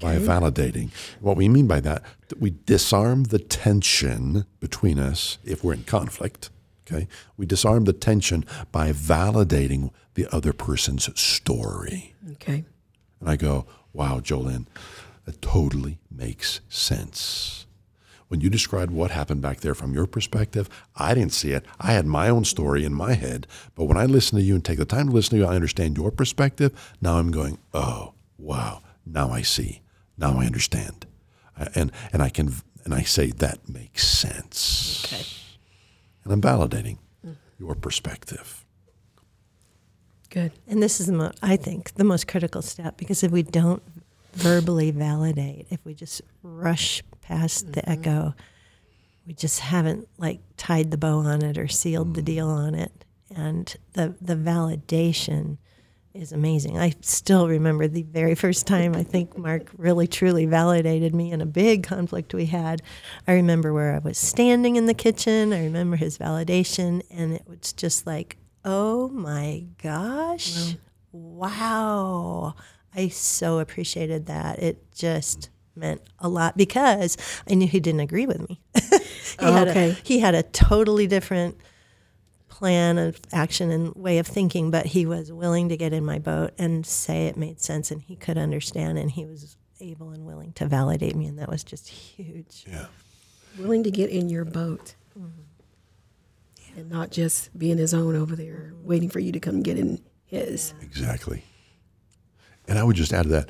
by 0.02 0.18
validating. 0.18 0.92
What 1.22 1.38
we 1.38 1.48
mean 1.48 1.68
by 1.68 1.80
that, 1.80 2.04
that 2.28 2.42
we 2.42 2.54
disarm 2.66 3.26
the 3.26 3.40
tension 3.40 4.46
between 4.60 5.00
us 5.00 5.38
if 5.46 5.64
we're 5.64 5.74
in 5.74 5.84
conflict. 5.84 6.50
Okay. 6.86 7.08
We 7.38 7.46
disarm 7.46 7.86
the 7.86 7.94
tension 7.94 8.46
by 8.72 8.92
validating 8.92 9.92
the 10.16 10.28
other 10.36 10.54
person's 10.54 11.10
story. 11.20 12.14
Okay. 12.34 12.66
And 13.20 13.30
I 13.30 13.38
go, 13.38 13.66
wow, 13.94 14.20
Jolene, 14.20 14.68
that 15.24 15.42
totally 15.42 16.00
makes 16.12 16.60
sense. 16.70 17.65
When 18.36 18.42
you 18.42 18.50
described 18.50 18.92
what 18.92 19.12
happened 19.12 19.42
back 19.42 19.62
there 19.62 19.74
from 19.74 19.94
your 19.94 20.06
perspective, 20.06 20.68
I 20.94 21.14
didn't 21.14 21.32
see 21.32 21.52
it. 21.52 21.64
I 21.80 21.94
had 21.94 22.06
my 22.06 22.28
own 22.28 22.44
story 22.44 22.84
in 22.84 22.94
my 22.94 23.14
head. 23.14 23.48
But 23.76 23.86
when 23.86 23.96
I 23.96 24.06
listen 24.06 24.38
to 24.38 24.44
you 24.44 24.56
and 24.56 24.66
take 24.66 24.78
the 24.78 24.84
time 24.84 25.08
to 25.08 25.14
listen 25.14 25.38
to 25.38 25.38
you, 25.38 25.46
I 25.50 25.56
understand 25.56 25.96
your 25.96 26.12
perspective. 26.12 26.74
Now 27.00 27.16
I'm 27.18 27.32
going, 27.32 27.60
oh, 27.74 28.14
wow, 28.38 28.82
now 29.06 29.32
I 29.32 29.42
see. 29.42 29.80
Now 30.18 30.38
I 30.38 30.48
understand. 30.48 31.06
Uh, 31.58 31.68
And, 31.76 31.94
and 32.12 32.22
I 32.22 32.28
can, 32.28 32.54
and 32.84 32.94
I 32.94 33.04
say, 33.04 33.28
that 33.32 33.70
makes 33.70 34.06
sense. 34.06 35.06
Okay. 35.06 35.24
And 36.26 36.34
I'm 36.34 36.42
validating 36.42 36.98
your 37.58 37.74
perspective. 37.74 38.66
Good. 40.30 40.52
And 40.68 40.84
this 40.84 41.00
is, 41.00 41.06
the 41.08 41.14
mo- 41.14 41.32
I 41.42 41.56
think, 41.56 41.94
the 41.94 42.04
most 42.04 42.28
critical 42.28 42.62
step 42.62 42.98
because 42.98 43.24
if 43.24 43.32
we 43.32 43.44
don't 43.44 43.82
verbally 44.34 44.92
validate, 44.92 45.68
if 45.70 45.80
we 45.86 45.94
just 45.94 46.22
rush 46.44 47.02
past 47.28 47.74
the 47.74 47.82
mm-hmm. 47.82 47.92
echo, 47.92 48.36
we 49.26 49.34
just 49.34 49.60
haven't 49.60 50.08
like 50.18 50.40
tied 50.58 50.92
the 50.92 50.98
bow 50.98 51.20
on 51.20 51.44
it 51.44 51.58
or 51.58 51.68
sealed 51.68 52.14
the 52.14 52.22
mm. 52.22 52.26
deal 52.26 52.48
on 52.48 52.76
it. 52.76 52.92
And 53.36 53.76
the 53.94 54.16
the 54.22 54.36
validation 54.36 55.58
is 56.14 56.32
amazing. 56.32 56.78
I 56.78 56.94
still 57.02 57.48
remember 57.48 57.88
the 57.88 58.04
very 58.04 58.36
first 58.36 58.68
time 58.68 58.96
I 58.96 59.04
think 59.04 59.38
Mark 59.38 59.72
really 59.78 60.08
truly 60.08 60.46
validated 60.46 61.14
me 61.14 61.32
in 61.32 61.42
a 61.42 61.46
big 61.46 61.84
conflict 61.84 62.34
we 62.34 62.46
had. 62.46 62.82
I 63.28 63.34
remember 63.34 63.74
where 63.74 63.94
I 63.94 64.00
was 64.00 64.18
standing 64.18 64.76
in 64.76 64.86
the 64.86 64.94
kitchen. 64.94 65.52
I 65.52 65.64
remember 65.64 65.98
his 65.98 66.18
validation 66.18 67.02
and 67.10 67.34
it 67.34 67.44
was 67.48 67.74
just 67.74 68.06
like, 68.06 68.38
"Oh 68.64 69.10
my 69.10 69.66
gosh. 69.82 70.76
Wow." 71.12 72.56
I 72.96 73.10
so 73.10 73.60
appreciated 73.60 74.28
that. 74.28 74.60
It 74.60 74.92
just 74.94 75.50
meant 75.76 76.02
a 76.20 76.30
lot 76.30 76.58
because 76.58 77.18
I 77.50 77.56
knew 77.56 77.68
he 77.68 77.80
didn't 77.80 78.02
agree 78.02 78.26
with 78.26 78.48
me. 78.48 78.60
he, 78.76 78.98
oh, 79.40 79.52
had 79.52 79.68
a, 79.68 79.72
Okay. 79.72 79.98
he 80.04 80.20
had 80.20 80.36
a 80.36 80.44
totally 80.44 81.08
different 81.08 81.58
plan 82.48 82.98
of 82.98 83.20
action 83.34 83.70
and 83.70 83.94
way 83.96 84.18
of 84.18 84.26
thinking, 84.26 84.72
but 84.72 84.86
he 84.86 85.06
was 85.06 85.32
willing 85.32 85.68
to 85.70 85.76
get 85.76 85.92
in 85.92 86.06
my 86.06 86.20
boat 86.20 86.54
and 86.58 86.86
say 86.86 87.28
it 87.28 87.36
made 87.36 87.60
sense 87.60 87.92
and 87.92 88.02
he 88.02 88.16
could 88.16 88.38
understand 88.38 88.98
and 88.98 89.12
he 89.12 89.26
was 89.26 89.58
able 89.82 90.12
and 90.12 90.26
willing 90.26 90.54
to 90.54 90.66
validate 90.66 91.16
me 91.16 91.26
and 91.26 91.38
that 91.38 91.50
was 91.50 91.64
just 91.64 91.90
huge. 91.90 92.64
Yeah. 92.68 92.86
Willing 93.60 93.84
to 93.84 93.92
get 93.92 94.10
in 94.10 94.30
your 94.30 94.46
boat 94.46 94.96
mm-hmm. 95.18 96.80
and 96.80 96.90
not 96.90 97.12
just 97.12 97.58
be 97.58 97.72
in 97.72 97.78
his 97.78 97.94
own 97.94 98.16
over 98.16 98.36
there, 98.38 98.72
mm-hmm. 98.74 98.88
waiting 98.88 99.10
for 99.10 99.20
you 99.20 99.34
to 99.34 99.40
come 99.40 99.62
get 99.62 99.78
in 99.78 100.02
his. 100.26 100.74
Exactly. 100.82 101.44
And 102.68 102.80
I 102.80 102.84
would 102.84 102.96
just 102.96 103.14
add 103.14 103.24
to 103.24 103.30
that, 103.30 103.50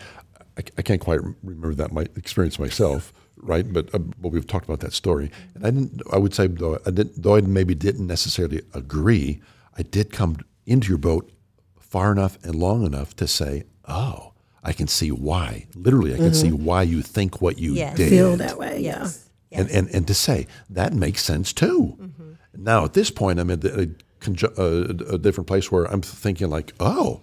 I, 0.58 0.64
I 0.78 0.82
can't 0.82 1.02
quite 1.02 1.20
remember 1.44 1.74
that 1.76 1.92
my 1.92 2.04
experience 2.16 2.60
myself, 2.60 3.14
right? 3.38 3.72
But 3.72 3.94
uh, 3.94 4.00
but 4.00 4.30
we've 4.30 4.48
talked 4.48 4.66
about 4.66 4.80
that 4.82 4.94
story, 4.94 5.32
and 5.54 5.66
I 5.66 5.72
didn't. 5.72 6.02
I 6.12 6.18
would 6.18 6.34
say 6.34 6.48
though 6.48 6.80
I 6.86 6.92
didn't, 6.92 7.22
though 7.22 7.36
I 7.36 7.42
maybe 7.42 7.76
didn't 7.76 8.08
necessarily 8.08 8.62
agree, 8.74 9.42
I 9.78 9.84
did 9.84 10.12
come 10.12 10.38
into 10.66 10.90
your 10.90 10.98
boat 10.98 11.32
far 11.80 12.12
enough 12.12 12.38
and 12.44 12.56
long 12.56 12.86
enough 12.86 13.16
to 13.18 13.28
say, 13.28 13.64
oh, 13.88 14.34
I 14.64 14.74
can 14.74 14.88
see 14.88 15.12
why. 15.12 15.68
Literally, 15.76 16.14
I 16.14 16.18
can 16.18 16.34
see 16.34 16.50
mm-hmm. 16.50 16.66
why 16.66 16.82
you 16.84 17.02
think 17.02 17.42
what 17.42 17.60
you 17.60 17.74
Yes. 17.74 17.96
did 17.98 18.10
Feel 18.10 18.36
that 18.38 18.58
way. 18.58 18.80
Yes. 18.82 19.30
and, 19.52 19.70
and 19.70 19.88
and 19.90 20.08
to 20.08 20.14
say 20.14 20.48
that 20.70 20.94
makes 20.94 21.24
sense 21.24 21.54
too. 21.54 21.96
Mm-hmm. 22.00 22.32
Now 22.64 22.86
at 22.86 22.94
this 22.94 23.12
point, 23.12 23.40
I'm 23.40 23.52
at 23.52 23.64
a, 23.64 23.82
a, 23.82 23.88
uh, 24.28 24.62
uh, 24.62 25.14
a 25.14 25.18
different 25.18 25.48
place 25.48 25.72
where 25.72 25.86
I'm 25.86 26.02
thinking 26.02 26.50
like, 26.50 26.74
oh, 26.80 27.22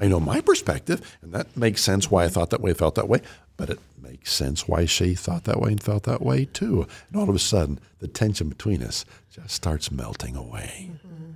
I 0.00 0.08
know 0.08 0.18
my 0.20 0.40
perspective, 0.40 1.00
and 1.22 1.32
that 1.32 1.56
makes 1.56 1.82
sense 1.82 2.10
why 2.10 2.24
I 2.24 2.28
thought 2.28 2.50
that 2.50 2.60
way, 2.60 2.72
felt 2.74 2.94
that 2.94 3.08
way. 3.08 3.20
But 3.56 3.68
it 3.70 3.78
makes 4.00 4.32
sense 4.32 4.66
why 4.66 4.86
she 4.86 5.14
thought 5.14 5.44
that 5.44 5.60
way 5.60 5.72
and 5.72 5.82
felt 5.82 6.04
that 6.04 6.22
way 6.22 6.46
too. 6.46 6.86
And 7.08 7.20
all 7.20 7.28
of 7.28 7.34
a 7.34 7.38
sudden, 7.38 7.78
the 7.98 8.08
tension 8.08 8.48
between 8.48 8.82
us 8.82 9.04
just 9.30 9.50
starts 9.54 9.90
melting 9.92 10.36
away. 10.36 10.90
Mm-hmm. 10.92 11.32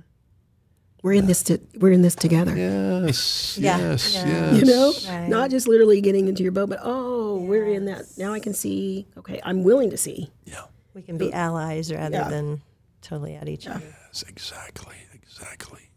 We're 1.03 1.13
in 1.13 1.27
this. 1.27 1.43
To, 1.43 1.59
we're 1.77 1.91
in 1.91 2.01
this 2.01 2.15
together. 2.15 2.55
Yes, 2.57 3.59
Yeah. 3.61 3.77
yes, 3.77 4.15
Yeah. 4.15 4.25
yes. 4.51 4.59
You 4.59 4.65
know, 4.65 4.93
Right. 5.07 5.29
not 5.29 5.51
just 5.51 5.67
literally 5.67 6.01
getting 6.01 6.27
into 6.27 6.41
your 6.41 6.51
boat, 6.51 6.69
but 6.69 6.79
oh, 6.81 7.37
we're 7.37 7.67
in 7.67 7.85
that. 7.85 8.05
Now 8.17 8.33
I 8.33 8.39
can 8.39 8.55
see. 8.55 9.05
Okay, 9.15 9.39
I'm 9.43 9.63
willing 9.63 9.91
to 9.91 9.97
see. 9.97 10.31
Yeah. 10.45 10.63
We 10.95 11.03
can 11.03 11.19
be 11.19 11.31
allies 11.31 11.93
rather 11.93 12.15
Yeah. 12.17 12.29
than 12.29 12.61
totally 13.03 13.35
at 13.35 13.47
each 13.47 13.67
other. 13.67 13.85
Yes, 14.07 14.23
exactly, 14.27 14.95
exactly. 15.13 15.91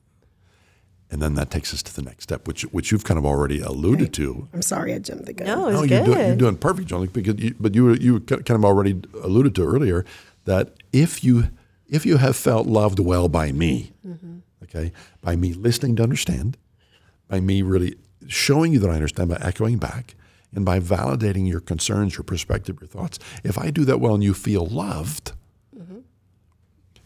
And 1.11 1.23
then 1.23 1.35
that 1.35 1.50
takes 1.50 1.73
us 1.73 1.83
to 1.85 1.95
the 1.95 2.03
next 2.03 2.25
step, 2.25 2.47
which 2.47 2.62
which 2.65 2.93
you've 2.93 3.05
kind 3.05 3.17
of 3.17 3.25
already 3.25 3.61
alluded 3.61 4.12
to. 4.15 4.47
I'm 4.53 4.61
sorry, 4.61 4.93
I 4.93 4.99
jumped 4.99 5.25
the 5.25 5.33
gun. 5.33 5.47
No, 5.47 5.69
it 5.69 5.73
was 5.73 5.75
No, 5.75 5.81
good. 5.81 5.91
you're 5.91 6.05
doing, 6.05 6.27
you're 6.27 6.37
doing 6.37 6.57
perfect, 6.57 6.88
John. 6.88 7.07
Because 7.07 7.37
you, 7.38 7.55
but 7.59 7.75
you 7.75 7.95
you 7.95 8.21
kind 8.21 8.50
of 8.50 8.65
already 8.65 9.00
alluded 9.23 9.55
to 9.55 9.65
earlier 9.65 10.05
that 10.45 10.75
if 10.93 11.25
you 11.25 11.49
if 11.88 12.05
you 12.05 12.19
have 12.19 12.37
felt 12.37 12.67
loved 12.67 12.99
well 12.99 13.29
by 13.31 13.53
me, 13.53 13.93
mm-hmm. 14.07 14.38
okay, 14.65 14.93
by 15.23 15.35
me 15.35 15.55
listening 15.55 15.97
to 15.97 16.03
understand, 16.03 16.59
by 17.27 17.41
me 17.41 17.62
really 17.62 17.97
showing 18.27 18.73
you 18.73 18.79
that 18.81 18.91
I 18.91 18.95
understand, 18.95 19.31
by 19.31 19.38
echoing 19.41 19.79
back, 19.79 20.15
and 20.55 20.65
by 20.67 20.79
validating 20.79 21.49
your 21.49 21.61
concerns, 21.61 22.17
your 22.19 22.25
perspective, 22.25 22.77
your 22.81 22.88
thoughts. 22.88 23.19
If 23.43 23.57
I 23.57 23.71
do 23.71 23.87
that 23.87 24.00
well 24.00 24.15
and 24.15 24.23
you 24.23 24.35
feel 24.35 24.67
loved, 24.67 25.33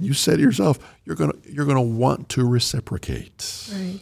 you 0.04 0.14
say 0.14 0.36
to 0.36 0.42
yourself, 0.42 0.78
you're 1.04 1.16
gonna 1.16 1.34
you're 1.44 1.66
gonna 1.66 1.82
want 1.82 2.28
to 2.30 2.46
reciprocate. 2.46 3.68
Right. 3.72 4.00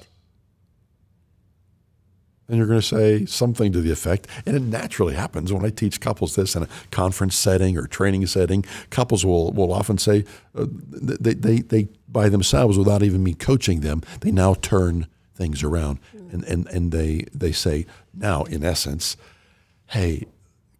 and 2.49 2.59
you're 2.59 2.67
going 2.67 2.81
to 2.81 2.87
say 2.87 3.25
something 3.27 3.71
to 3.73 3.81
the 3.81 3.93
effect, 3.93 4.27
and 4.45 4.57
it 4.57 4.63
naturally 4.63 5.15
happens 5.15 5.53
when 5.53 5.65
I 5.65 5.71
teach 5.71 6.01
couples 6.01 6.35
this 6.35 6.57
in 6.57 6.65
a 6.65 6.69
conference 6.91 7.37
setting 7.37 7.79
or 7.79 7.87
training 7.87 8.27
setting. 8.27 8.65
Couples 8.91 9.25
will, 9.25 9.53
will 9.53 9.73
often 9.73 9.99
say, 9.99 10.25
uh, 10.57 10.67
they, 10.69 11.35
they, 11.35 11.61
they, 11.61 11.89
by 12.09 12.29
themselves, 12.29 12.77
without 12.77 13.05
even 13.05 13.23
me 13.23 13.35
coaching 13.35 13.81
them, 13.83 14.03
they 14.23 14.33
now 14.33 14.55
turn 14.55 15.07
things 15.37 15.63
around 15.63 16.01
and, 16.33 16.43
and, 16.45 16.67
and 16.69 16.91
they, 16.91 17.25
they 17.33 17.53
say, 17.53 17.87
now, 18.13 18.43
in 18.45 18.65
essence, 18.65 19.17
hey, 19.91 20.27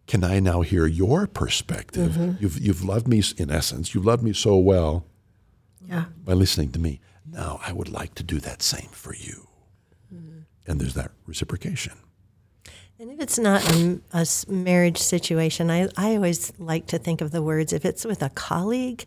can 0.07 0.25
I 0.25 0.39
now 0.41 0.61
hear 0.61 0.85
your 0.85 1.25
perspective? 1.25 2.17
You've, 2.41 2.59
you've 2.59 2.83
loved 2.83 3.07
me, 3.07 3.23
in 3.37 3.49
essence, 3.49 3.95
you've 3.95 4.05
loved 4.05 4.23
me 4.23 4.33
so 4.33 4.57
well 4.57 5.05
Yeah. 5.87 6.05
by 6.23 6.33
listening 6.33 6.71
to 6.73 6.79
me. 6.79 6.99
Now, 7.25 7.59
I 7.65 7.73
would 7.73 7.89
like 7.89 8.15
to 8.15 8.23
do 8.23 8.39
that 8.39 8.61
same 8.61 8.89
for 8.91 9.13
you. 9.15 9.47
Mm-hmm. 10.13 10.39
and 10.67 10.81
there's 10.81 10.93
that 10.95 11.11
reciprocation. 11.25 11.93
And 12.99 13.09
if 13.11 13.19
it's 13.19 13.39
not 13.39 13.63
a 14.11 14.27
marriage 14.51 14.97
situation, 14.97 15.71
I, 15.71 15.87
I 15.95 16.15
always 16.15 16.51
like 16.59 16.85
to 16.87 16.99
think 16.99 17.21
of 17.21 17.31
the 17.31 17.41
words 17.41 17.71
if 17.73 17.85
it's 17.85 18.03
with 18.05 18.21
a 18.21 18.29
colleague, 18.29 19.05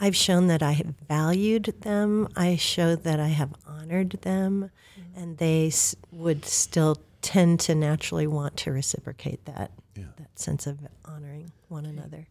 I've 0.00 0.14
shown 0.16 0.46
that 0.46 0.62
I 0.62 0.72
have 0.72 0.94
valued 1.08 1.74
them, 1.80 2.28
I 2.36 2.56
show 2.56 2.94
that 2.94 3.18
I 3.20 3.28
have 3.28 3.52
honored 3.66 4.12
them, 4.22 4.70
mm-hmm. 4.98 5.20
and 5.20 5.38
they 5.38 5.66
s- 5.66 5.96
would 6.12 6.44
still 6.44 7.02
tend 7.20 7.58
to 7.60 7.74
naturally 7.74 8.26
want 8.26 8.56
to 8.58 8.70
reciprocate 8.72 9.44
that, 9.46 9.72
that 9.96 10.38
sense 10.38 10.66
of 10.66 10.78
honoring 11.04 11.50
one 11.68 11.84
another. 11.84 12.26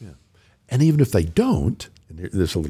Yeah. 0.00 0.10
And 0.68 0.82
even 0.82 1.00
if 1.00 1.10
they 1.10 1.24
don't, 1.24 1.88
and 2.08 2.18
this 2.18 2.54
will 2.54 2.66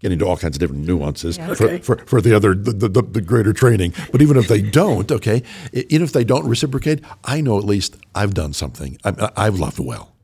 get 0.00 0.10
into 0.12 0.26
all 0.26 0.36
kinds 0.36 0.56
of 0.56 0.60
different 0.60 0.86
nuances 0.86 1.36
Yeah. 1.36 1.54
for, 1.54 1.78
for, 1.80 1.96
for 2.06 2.20
the 2.20 2.34
other 2.34 2.54
the, 2.54 2.72
the, 2.88 3.02
the 3.02 3.20
greater 3.20 3.52
training. 3.52 3.92
But 4.10 4.22
even 4.22 4.36
if 4.36 4.48
they 4.48 4.62
don't, 4.80 5.10
okay, 5.12 5.42
even 5.72 6.02
if 6.02 6.12
they 6.12 6.24
don't 6.24 6.46
reciprocate, 6.48 7.00
I 7.24 7.40
know 7.40 7.58
at 7.58 7.64
least 7.64 7.96
I've 8.14 8.32
done 8.34 8.52
something. 8.54 8.98
I, 9.04 9.30
I've 9.36 9.58
loved 9.58 9.78
well, 9.78 10.14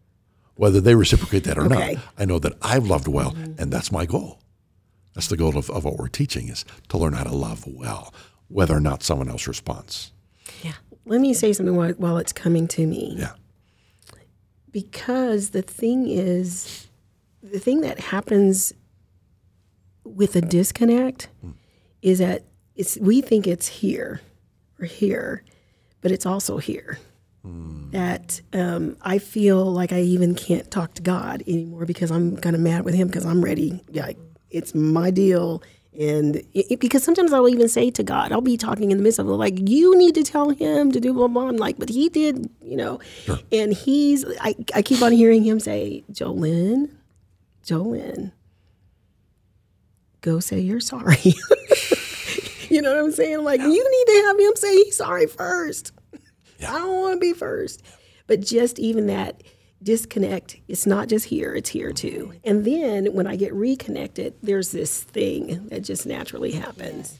whether 0.55 0.81
they 0.81 0.95
reciprocate 0.95 1.45
that 1.45 1.59
or 1.59 1.65
Okay. 1.67 1.95
not. 1.95 2.03
I 2.19 2.25
know 2.25 2.39
that 2.39 2.55
I've 2.63 2.87
loved 2.87 3.09
well, 3.09 3.33
mm-hmm. 3.33 3.61
and 3.61 3.73
that's 3.73 3.93
my 3.93 4.07
goal. 4.07 4.41
That's 5.15 5.29
the 5.29 5.37
goal 5.37 5.57
of, 5.57 5.69
of 5.71 5.85
what 5.85 5.97
we're 5.97 6.09
teaching 6.09 6.49
is 6.49 6.65
to 6.89 6.99
learn 6.99 7.13
how 7.15 7.25
to 7.25 7.35
love 7.35 7.67
well, 7.67 8.13
whether 8.49 8.75
or 8.77 8.81
not 8.81 9.03
someone 9.03 9.29
else 9.29 9.47
responds. 9.47 10.13
Yeah. 10.63 10.73
Let 11.05 11.21
me 11.21 11.35
say 11.35 11.53
something 11.53 11.75
while, 11.77 11.93
while 11.93 12.17
it's 12.19 12.33
coming 12.33 12.67
to 12.69 12.87
me. 12.87 13.15
Yeah. 13.19 13.33
because 14.73 15.51
the 15.51 15.63
thing 15.63 16.09
is 16.09 16.86
the 17.53 17.59
thing 17.59 17.81
that 17.83 17.99
happens 17.99 18.73
with 20.05 20.37
a 20.37 20.41
disconnect 20.41 21.29
is 22.03 22.19
that 22.19 22.45
it's 22.75 22.97
we 22.99 23.21
think 23.21 23.47
it's 23.47 23.67
here 23.67 24.21
or 24.81 24.87
here 24.87 25.43
but 26.01 26.11
it's 26.11 26.27
also 26.27 26.59
here 26.59 26.99
that 27.93 28.41
um, 28.53 28.97
i 29.03 29.19
feel 29.19 29.65
like 29.73 29.93
i 29.93 30.01
even 30.01 30.35
can't 30.35 30.71
talk 30.71 30.95
to 30.95 31.03
god 31.03 31.43
anymore 31.47 31.87
because 31.87 32.11
i'm 32.11 32.37
kind 32.37 32.57
of 32.57 32.63
mad 32.63 32.85
with 32.85 32.95
him 32.95 33.07
because 33.07 33.25
i'm 33.25 33.43
ready 33.43 33.81
yeah 33.91 34.11
it's 34.51 34.75
my 34.75 35.11
deal 35.11 35.63
and 35.99 36.43
it, 36.53 36.79
because 36.79 37.03
sometimes 37.03 37.33
I'll 37.33 37.49
even 37.49 37.69
say 37.71 37.91
to 37.91 38.03
God, 38.03 38.31
I'll 38.31 38.43
be 38.43 38.59
talking 38.59 38.91
in 38.91 38.99
the 38.99 39.03
midst 39.03 39.19
of 39.19 39.27
it, 39.29 39.33
like, 39.33 39.69
you 39.69 39.97
need 39.97 40.15
to 40.17 40.23
tell 40.23 40.51
him 40.51 40.93
to 40.93 41.01
do 41.01 41.15
blah, 41.15 41.27
blah. 41.27 41.49
I'm 41.49 41.57
like, 41.57 41.79
but 41.79 41.89
he 41.89 42.11
did, 42.11 42.51
you 42.61 42.77
know. 42.77 43.01
And 43.51 43.73
he's, 43.73 44.23
I, 44.41 44.55
I 44.75 44.83
keep 44.83 45.01
on 45.01 45.13
hearing 45.13 45.43
him 45.43 45.59
say, 45.59 46.05
Jolynn, 46.13 46.91
Jolynn, 47.67 48.33
go 50.21 50.39
say 50.39 50.61
you're 50.61 50.81
sorry. 50.81 51.17
you 52.71 52.81
know 52.81 52.95
what 52.95 53.05
I'm 53.05 53.13
saying? 53.13 53.43
Like, 53.43 53.61
you 53.61 53.69
need 53.69 54.13
to 54.13 54.23
have 54.27 54.39
him 54.39 54.53
say 54.55 54.77
he's 54.85 54.97
sorry 54.97 55.27
first. 55.27 55.93
I 56.67 56.79
don't 56.79 57.01
want 57.01 57.15
to 57.15 57.21
be 57.21 57.33
first. 57.33 57.83
But 58.29 58.41
just 58.41 58.79
even 58.79 59.07
that 59.07 59.43
disconnect, 59.83 60.57
it's 60.69 60.87
not 60.87 61.09
just 61.09 61.27
here, 61.27 61.55
it's 61.55 61.71
here 61.71 61.93
too. 61.93 62.35
And 62.45 62.65
then 62.65 63.07
when 63.15 63.27
I 63.27 63.37
get 63.37 63.53
reconnected, 63.53 64.35
there's 64.43 64.71
this 64.71 65.03
thing 65.03 65.69
that 65.69 65.81
just 65.81 66.07
naturally 66.07 66.53
happens. 66.53 67.19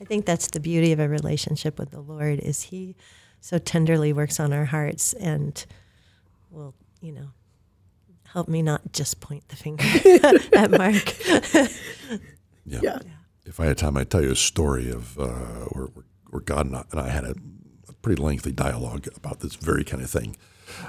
I 0.00 0.04
think 0.04 0.24
that's 0.24 0.48
the 0.48 0.60
beauty 0.60 0.92
of 0.92 1.00
a 1.00 1.08
relationship 1.08 1.78
with 1.78 1.90
the 1.90 2.00
Lord 2.00 2.38
is 2.40 2.62
he 2.62 2.96
so 3.40 3.58
tenderly 3.58 4.12
works 4.12 4.40
on 4.40 4.52
our 4.52 4.64
hearts 4.64 5.12
and 5.14 5.64
will, 6.50 6.74
you 7.00 7.12
know, 7.12 7.28
help 8.32 8.48
me 8.48 8.62
not 8.62 8.92
just 8.92 9.20
point 9.20 9.46
the 9.48 9.56
finger 9.56 9.84
at 10.56 10.70
Mark. 10.70 11.70
Yeah. 12.66 12.80
Yeah. 12.82 12.98
If 13.46 13.58
I 13.58 13.64
had 13.66 13.78
time, 13.78 13.96
I'd 13.96 14.10
tell 14.10 14.22
you 14.22 14.30
a 14.30 14.36
story 14.36 14.90
of 14.90 15.18
uh, 15.18 15.26
where, 15.72 15.86
where 16.28 16.42
God 16.42 16.66
and 16.66 16.76
I, 16.76 16.84
and 16.92 17.00
I 17.00 17.08
had 17.08 17.24
a, 17.24 17.34
a 17.88 17.92
pretty 18.02 18.22
lengthy 18.22 18.52
dialogue 18.52 19.08
about 19.16 19.40
this 19.40 19.56
very 19.56 19.82
kind 19.82 20.02
of 20.04 20.10
thing, 20.10 20.36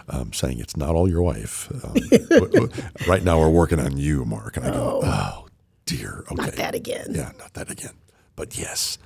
um, 0.08 0.32
saying 0.32 0.60
it's 0.60 0.78
not 0.78 0.94
all 0.94 1.10
your 1.10 1.24
wife. 1.24 1.72
Um, 1.84 1.94
w- 2.30 2.52
w- 2.52 2.70
right 3.08 3.24
now, 3.24 3.39
we're 3.39 3.50
working 3.50 3.80
on 3.80 3.98
you, 3.98 4.26
Mark. 4.26 4.58
And 4.58 4.68
I 4.68 4.72
go, 4.72 5.00
oh, 5.04 5.48
dear. 5.86 6.24
Okay. 6.32 6.36
Not 6.44 6.54
that 6.58 6.76
again. 6.76 7.08
Yeah, 7.12 7.32
not 7.39 7.54
that 7.56 7.72
again. 7.72 7.96
But 8.36 8.58
yes. 8.60 9.00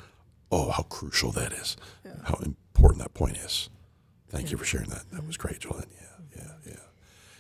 Oh, 0.52 0.72
how 0.72 0.84
crucial 0.84 1.32
that 1.34 1.54
is. 1.54 1.78
How 2.24 2.36
important 2.44 3.02
that 3.04 3.14
point 3.14 3.38
is. 3.38 3.70
Thank 4.30 4.52
you 4.52 4.58
for 4.58 4.66
sharing 4.66 4.90
that. 4.90 5.10
That 5.12 5.26
was 5.26 5.38
great, 5.38 5.60
Julian. 5.60 5.86
Yeah, 5.96 6.42
yeah, 6.44 6.52
yeah. 6.72 6.76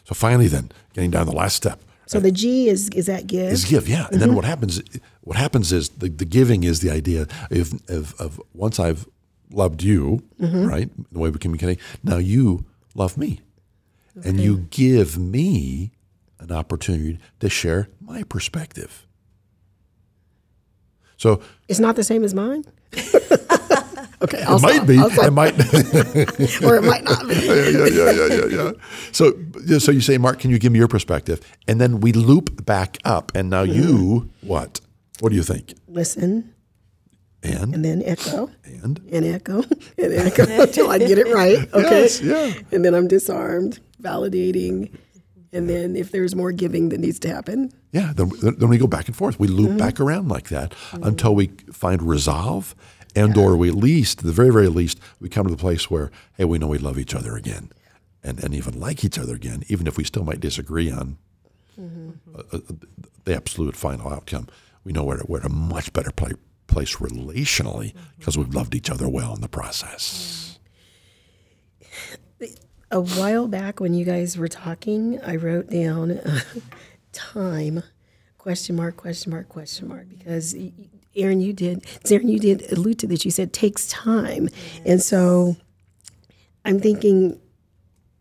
So 0.06 0.16
finally, 0.16 0.48
then, 0.48 0.72
getting 0.94 1.12
down 1.12 1.26
to 1.26 1.32
the 1.32 1.38
last 1.38 1.56
step. 1.56 1.82
So 2.08 2.20
the 2.20 2.32
G 2.32 2.70
is 2.70 2.90
is 2.90 3.08
that 3.08 3.26
give? 3.28 3.52
is 3.52 3.66
give 3.66 3.90
yeah 3.90 4.08
and 4.12 4.22
then 4.22 4.30
mm-hmm. 4.30 4.36
what 4.36 4.46
happens 4.46 4.80
what 5.22 5.38
happens 5.38 5.72
is 5.72 5.90
the, 5.90 6.08
the 6.08 6.24
giving 6.24 6.64
is 6.64 6.82
the 6.82 6.92
idea 6.92 7.28
of, 7.50 7.74
of, 7.90 8.14
of 8.20 8.40
once 8.54 8.80
i've 8.80 9.08
loved 9.50 9.82
you 9.82 10.22
mm-hmm. 10.40 10.68
right 10.68 10.90
the 11.12 11.18
way 11.18 11.32
we 11.32 11.40
communicate 11.40 11.80
now 12.04 12.18
you 12.18 12.64
love 12.94 13.18
me 13.18 13.42
and 14.24 14.40
you 14.40 14.68
give 14.70 15.18
me 15.18 15.92
an 16.40 16.52
opportunity 16.52 17.18
to 17.40 17.50
share 17.50 17.90
my 18.00 18.22
perspective 18.22 19.06
so 21.18 21.42
It's 21.68 21.80
not 21.80 21.96
the 21.96 22.04
same 22.04 22.24
as 22.24 22.34
mine. 22.34 22.66
okay, 24.26 24.42
it 24.42 24.48
I'll 24.48 24.60
might 24.60 24.76
stop. 24.76 24.88
be 24.88 24.98
I'll 25.00 25.10
stop. 25.10 25.26
it 25.26 25.32
might 25.32 25.54
or 26.64 26.76
it 26.78 26.84
might 26.84 27.04
not 27.04 27.28
be. 27.28 27.36
yeah, 27.36 27.54
yeah, 27.54 27.88
yeah, 27.88 28.12
yeah, 28.12 28.28
yeah, 28.28 28.46
yeah. 28.46 28.72
So, 29.12 29.34
yeah, 29.66 29.80
so 29.80 29.92
you 29.92 30.02
say, 30.02 30.18
Mark, 30.18 30.40
can 30.40 30.52
you 30.52 30.60
give 30.60 30.72
me 30.72 30.80
your 30.80 30.88
perspective? 30.88 31.40
And 31.68 31.80
then 31.80 32.02
we 32.02 32.12
loop 32.12 32.66
back 32.66 32.98
up, 33.06 33.32
and 33.36 33.50
now 33.50 33.64
you 33.64 33.84
mm-hmm. 33.84 34.48
what? 34.48 34.82
What 35.20 35.30
do 35.30 35.36
you 35.36 35.44
think? 35.44 35.74
Listen 35.88 36.54
And 37.44 37.76
and 37.76 37.86
then 37.86 38.02
echo 38.04 38.50
and 38.66 39.00
and 39.12 39.26
echo 39.26 39.64
and 39.98 40.14
echo 40.14 40.46
until 40.62 40.90
I 40.90 40.98
get 40.98 41.18
it 41.18 41.28
right. 41.34 41.60
Okay. 41.74 42.02
Yes, 42.02 42.22
yeah. 42.22 42.54
And 42.72 42.84
then 42.84 42.94
I'm 42.94 43.08
disarmed, 43.08 43.80
validating, 44.02 44.92
and 45.52 45.70
then 45.70 45.96
if 45.96 46.12
there's 46.12 46.36
more 46.36 46.52
giving 46.52 46.90
that 46.90 47.00
needs 47.00 47.20
to 47.20 47.30
happen, 47.30 47.72
Yeah, 47.92 48.14
then, 48.16 48.32
then 48.42 48.70
we 48.70 48.78
go 48.78 48.88
back 48.88 49.08
and 49.08 49.16
forth. 49.16 49.40
We 49.40 49.48
loop 49.48 49.70
mm-hmm. 49.70 49.78
back 49.78 50.00
around 50.00 50.28
like 50.30 50.50
that 50.50 50.72
mm-hmm. 50.72 51.04
until 51.04 51.36
we 51.36 51.48
find 51.72 52.02
resolve, 52.02 52.76
and 53.16 53.38
or 53.38 53.56
we 53.56 53.70
at 53.70 53.76
least, 53.76 54.24
the 54.24 54.32
very 54.32 54.52
very 54.52 54.68
least, 54.68 55.00
we 55.20 55.30
come 55.30 55.46
to 55.46 55.52
the 55.52 55.58
place 55.58 55.90
where 55.90 56.12
hey, 56.38 56.46
we 56.46 56.58
know 56.58 56.68
we 56.68 56.78
love 56.78 57.00
each 57.00 57.16
other 57.16 57.36
again, 57.36 57.72
and 58.24 58.44
and 58.44 58.54
even 58.54 58.80
like 58.80 59.04
each 59.04 59.18
other 59.18 59.36
again, 59.36 59.64
even 59.68 59.88
if 59.88 59.98
we 59.98 60.04
still 60.04 60.24
might 60.24 60.40
disagree 60.40 60.92
on 60.92 61.18
uh, 61.78 62.42
uh, 62.54 62.60
the 63.26 63.36
absolute 63.36 63.76
final 63.76 64.12
outcome. 64.12 64.48
We 64.84 64.94
know 64.94 65.04
we're, 65.04 65.22
we're 65.28 65.40
at 65.40 65.46
a 65.46 65.50
much 65.50 65.92
better 65.94 66.12
pla- 66.12 66.30
place 66.68 66.98
relationally 66.98 67.94
because 68.18 68.38
we've 68.38 68.54
loved 68.54 68.76
each 68.76 68.90
other 68.90 69.10
well 69.10 69.34
in 69.34 69.42
the 69.42 69.48
process. 69.48 70.60
a 72.92 73.02
while 73.02 73.48
back 73.48 73.80
when 73.80 73.94
you 73.94 74.06
guys 74.06 74.38
were 74.38 74.48
talking, 74.48 75.20
I 75.22 75.36
wrote 75.36 75.70
down 75.70 76.12
uh, 76.12 76.42
time 77.14 77.84
question 78.38 78.76
mark 78.76 78.96
question 78.96 79.32
mark 79.32 79.50
question 79.50 79.88
mark 79.88 80.08
because 80.08 80.56
Aaron, 81.16 81.42
you 81.42 81.54
did 81.54 81.86
Aaron, 82.10 82.28
you 82.28 82.40
did 82.40 82.72
allude 82.72 83.00
to 83.00 83.08
this. 83.08 83.26
You 83.26 83.32
said 83.32 83.54
takes 83.54 83.88
time, 83.88 84.50
and 84.86 85.02
so 85.02 85.56
I'm 86.64 86.80
thinking 86.80 87.40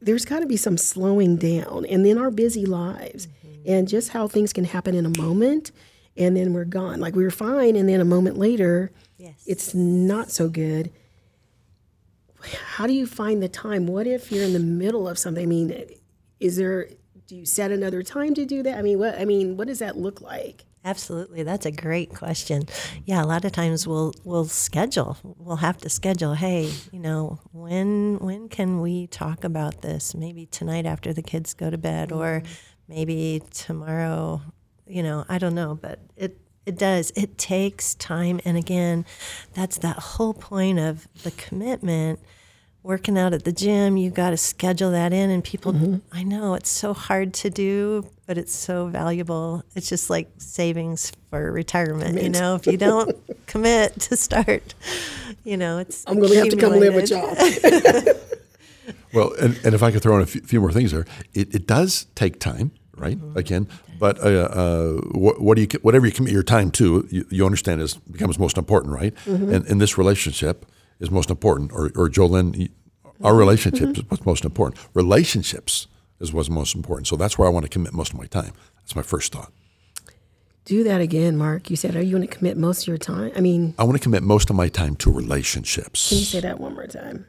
there's 0.00 0.24
got 0.24 0.40
to 0.40 0.46
be 0.46 0.57
some 0.57 0.76
slowing 0.76 1.37
down, 1.37 1.87
and 1.87 2.04
then 2.04 2.18
our 2.18 2.30
busy 2.30 2.66
lives, 2.66 3.28
and 3.66 3.88
just 3.88 4.11
how 4.11 4.28
things 4.28 4.52
can 4.52 4.64
happen 4.64 4.94
in 4.94 5.07
a 5.07 5.18
moment, 5.20 5.72
and 6.16 6.37
then 6.37 6.52
we're 6.52 6.64
gone. 6.64 7.00
Like 7.00 7.14
we 7.16 7.24
were 7.24 7.30
fine, 7.30 7.76
and 7.76 7.88
then 7.88 8.00
a 8.00 8.04
moment 8.04 8.38
later, 8.38 8.90
Yes. 9.18 9.42
it's 9.46 9.74
not 9.74 10.30
so 10.30 10.48
good 10.48 10.90
how 12.44 12.87
do 12.87 12.92
you 12.92 13.07
find 13.07 13.42
the 13.42 13.48
time? 13.48 13.87
What 13.87 14.07
if 14.07 14.30
you're 14.30 14.44
in 14.44 14.52
the 14.52 14.59
middle 14.59 15.09
of 15.09 15.18
something? 15.18 15.42
I 15.42 15.46
mean, 15.46 15.85
is 16.40 16.57
there? 16.57 16.88
Do 17.26 17.37
you 17.37 17.46
set 17.46 17.70
another 17.70 18.02
time 18.02 18.35
to 18.35 18.44
do 18.44 18.62
that? 18.62 18.76
I 18.78 18.83
mean, 18.83 18.98
what? 18.98 19.18
I 19.18 19.24
mean, 19.24 19.57
what 19.57 19.66
does 19.66 19.78
that 19.78 19.96
look 19.96 20.20
like? 20.20 20.64
Absolutely, 20.87 21.42
that's 21.42 21.64
a 21.64 21.70
great 21.70 22.14
question. 22.14 22.64
Yeah, 23.07 23.23
a 23.23 23.25
lot 23.25 23.47
of 23.47 23.53
times 23.53 23.87
we'll 23.87 24.12
we'll 24.23 24.44
schedule. 24.44 25.16
We'll 25.23 25.57
have 25.57 25.79
to 25.79 25.88
schedule. 25.88 26.35
Hey, 26.35 26.70
you 26.92 27.01
know, 27.01 27.40
when 27.53 28.18
when 28.18 28.51
can 28.51 28.83
we 28.83 29.07
talk 29.07 29.44
about 29.44 29.81
this? 29.81 30.14
Maybe 30.14 30.44
tonight 30.44 30.85
after 30.85 31.14
the 31.14 31.23
kids 31.23 31.55
go 31.55 31.70
to 31.70 31.79
bed, 31.79 32.12
or 32.12 32.42
mm-hmm. 32.42 32.53
maybe 32.87 33.42
tomorrow. 33.51 34.42
You 34.87 35.03
know, 35.03 35.25
I 35.27 35.38
don't 35.38 35.55
know, 35.55 35.79
but 35.81 36.01
it 36.16 36.38
it 36.66 36.79
does. 36.79 37.12
It 37.16 37.38
takes 37.38 37.94
time, 37.94 38.40
and 38.44 38.59
again, 38.59 39.07
that's 39.55 39.79
that 39.79 39.97
whole 39.97 40.35
point 40.35 40.79
of 40.79 41.09
the 41.23 41.31
commitment. 41.31 42.20
Working 42.85 43.16
out 43.16 43.33
at 43.33 43.44
the 43.44 43.53
gym, 43.53 43.97
you've 43.97 44.12
got 44.12 44.31
to 44.31 44.37
schedule 44.37 44.90
that 44.90 45.14
in, 45.14 45.31
and 45.31 45.42
people. 45.42 46.03
I 46.12 46.23
know 46.23 46.53
it's 46.53 46.68
so 46.68 46.92
hard 46.92 47.33
to 47.35 47.49
do, 47.49 48.07
but 48.27 48.37
it's 48.37 48.55
so 48.55 48.88
valuable. 48.88 49.64
It's 49.75 49.88
just 49.88 50.11
like 50.11 50.31
savings 50.37 51.11
for 51.31 51.51
retirement. 51.51 52.23
You 52.23 52.29
know, 52.29 52.57
if 52.57 52.66
you 52.66 52.77
don't 52.77 53.16
commit 53.47 53.99
to 54.01 54.18
start, 54.18 54.75
you 55.44 55.57
know, 55.57 55.79
it's. 55.79 56.05
I'm 56.07 56.18
going 56.18 56.33
to 56.33 56.38
have 56.40 56.49
to 56.51 56.57
come 56.59 56.75
live 56.75 56.94
with 56.94 57.11
accumulated. 57.11 58.05
y'all. 58.05 58.14
Well, 59.14 59.33
and, 59.40 59.59
and 59.64 59.75
if 59.75 59.83
I 59.83 59.92
could 59.92 60.03
throw 60.03 60.16
in 60.16 60.23
a 60.23 60.27
few, 60.27 60.40
few 60.40 60.61
more 60.61 60.73
things 60.73 60.90
there, 60.90 61.07
it, 61.33 61.55
it 61.55 61.66
does 61.66 62.07
take 62.16 62.40
time, 62.40 62.73
right? 62.97 63.16
Again, 63.37 63.68
but 63.99 64.18
uh, 64.18 64.29
uh, 64.29 64.92
what, 65.12 65.40
what 65.40 65.55
do 65.55 65.62
you 65.62 65.68
whatever 65.83 66.05
you 66.05 66.12
commit 66.12 66.33
your 66.33 66.42
time 66.42 66.70
to, 66.73 67.07
you, 67.09 67.25
you 67.31 67.47
understand 67.47 67.81
is 67.81 67.94
becomes 67.94 68.38
most 68.38 68.59
important, 68.59 68.92
right? 68.92 69.14
And 69.25 69.64
in 69.66 69.79
this 69.79 69.97
relationship, 69.97 70.66
is 71.00 71.11
most 71.11 71.30
important, 71.30 71.72
or, 71.72 71.87
or 71.96 72.09
Jolene, 72.09 72.70
our 73.22 73.35
relationship 73.35 73.88
mm-hmm. 73.90 74.00
is 74.00 74.11
what's 74.11 74.26
most 74.26 74.44
important. 74.44 74.80
Relationships 74.94 75.87
is 76.20 76.33
what's 76.33 76.50
most 76.50 76.74
important. 76.74 77.07
So 77.07 77.16
that's 77.16 77.38
where 77.38 77.48
I 77.48 77.50
want 77.50 77.64
to 77.64 77.70
commit 77.70 77.92
most 77.92 78.12
of 78.12 78.18
my 78.18 78.26
time. 78.26 78.52
That's 78.76 78.96
my 78.96 79.02
first 79.02 79.33
thought. 79.33 79.52
Do 80.64 80.83
that 80.85 81.00
again, 81.00 81.37
Mark. 81.37 81.68
You 81.68 81.76
said, 81.76 81.94
are 81.94 82.02
you 82.02 82.16
going 82.16 82.26
to 82.26 82.35
commit 82.35 82.57
most 82.57 82.83
of 82.83 82.88
your 82.88 82.96
time? 82.96 83.33
I 83.37 83.40
mean, 83.40 83.74
I 83.78 83.85
want 83.85 83.98
to 83.98 84.02
commit 84.02 84.22
most 84.22 84.48
of 84.48 84.57
my 84.57 84.68
time 84.68 84.96
to 84.96 85.12
relationships. 85.12 86.09
can 86.09 86.18
you 86.18 86.24
say 86.24 86.40
that 86.40 86.59
one 86.59 86.74
more 86.74 86.87
time? 86.87 87.26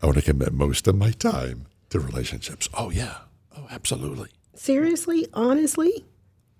I 0.00 0.06
want 0.06 0.16
to 0.16 0.22
commit 0.22 0.52
most 0.52 0.86
of 0.86 0.96
my 0.96 1.10
time 1.10 1.66
to 1.90 2.00
relationships. 2.00 2.68
Oh, 2.72 2.90
yeah. 2.90 3.18
Oh, 3.56 3.66
absolutely. 3.70 4.28
Seriously? 4.54 5.26
Honestly? 5.34 6.04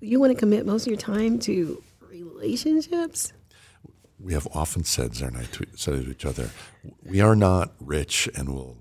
You 0.01 0.21
want 0.21 0.33
to 0.33 0.39
commit 0.39 0.67
most 0.67 0.83
of 0.83 0.89
your 0.89 0.99
time 0.99 1.39
to 1.41 1.83
relationships? 2.11 3.33
We 4.21 4.33
have 4.33 4.49
often 4.53 4.85
said, 4.85 5.13
Zarin 5.13 5.29
and 5.29 5.37
I 5.39 5.45
to, 5.45 5.67
said 5.77 6.05
to 6.05 6.11
each 6.11 6.25
other, 6.25 6.51
we 7.05 7.21
are 7.21 7.37
not 7.37 7.73
rich 7.81 8.29
and 8.35 8.49
will 8.49 8.79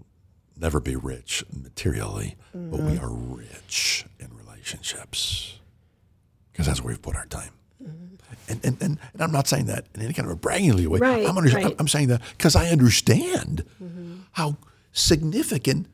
never 0.59 0.79
be 0.79 0.95
rich 0.95 1.43
materially, 1.51 2.35
but 2.53 2.79
we 2.79 2.93
mm-hmm. 2.93 3.05
are 3.05 3.13
rich 3.13 4.05
in 4.19 4.35
relationships 4.35 5.59
because 6.51 6.65
that's 6.65 6.81
where 6.81 6.91
we've 6.91 7.01
put 7.01 7.15
our 7.15 7.27
time. 7.27 7.51
Mm-hmm. 7.83 8.15
And, 8.49 8.65
and, 8.65 8.81
and, 8.81 8.99
and 9.13 9.21
I'm 9.21 9.31
not 9.31 9.47
saying 9.47 9.67
that 9.67 9.85
in 9.93 10.01
any 10.01 10.13
kind 10.13 10.25
of 10.25 10.33
a 10.33 10.35
braggingly 10.35 10.87
way. 10.87 10.99
Right, 10.99 11.25
I'm, 11.25 11.37
under, 11.37 11.51
right. 11.51 11.75
I'm 11.77 11.87
saying 11.87 12.07
that 12.07 12.21
because 12.31 12.55
I 12.55 12.69
understand 12.69 13.63
mm-hmm. 13.81 14.21
how 14.31 14.57
significant 14.91 15.87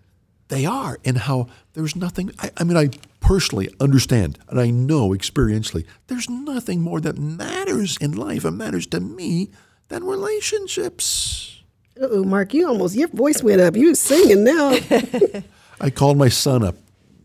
they 0.47 0.65
are 0.65 0.99
and 1.06 1.17
how 1.17 1.47
there's 1.73 1.95
nothing. 1.95 2.32
I, 2.39 2.51
I 2.58 2.63
mean, 2.63 2.77
I 2.77 2.89
personally 3.19 3.69
understand 3.79 4.39
and 4.49 4.60
I 4.60 4.69
know 4.69 5.10
experientially 5.10 5.86
there's 6.08 6.29
nothing 6.29 6.82
more 6.82 6.99
that 7.01 7.17
matters 7.17 7.97
in 7.97 8.12
life 8.12 8.43
and 8.45 8.58
matters 8.58 8.86
to 8.88 8.99
me 8.99 9.49
than 9.88 10.03
relationships. 10.03 11.62
Oh, 11.99 12.23
Mark, 12.23 12.53
you 12.53 12.67
almost, 12.67 12.95
your 12.95 13.08
voice 13.10 13.43
went 13.43 13.62
up. 13.62 13.75
You 13.75 13.95
singing 13.95 14.43
now. 14.43 14.77
I 15.82 15.89
called 15.89 16.17
my 16.17 16.29
son 16.29 16.63
up 16.63 16.75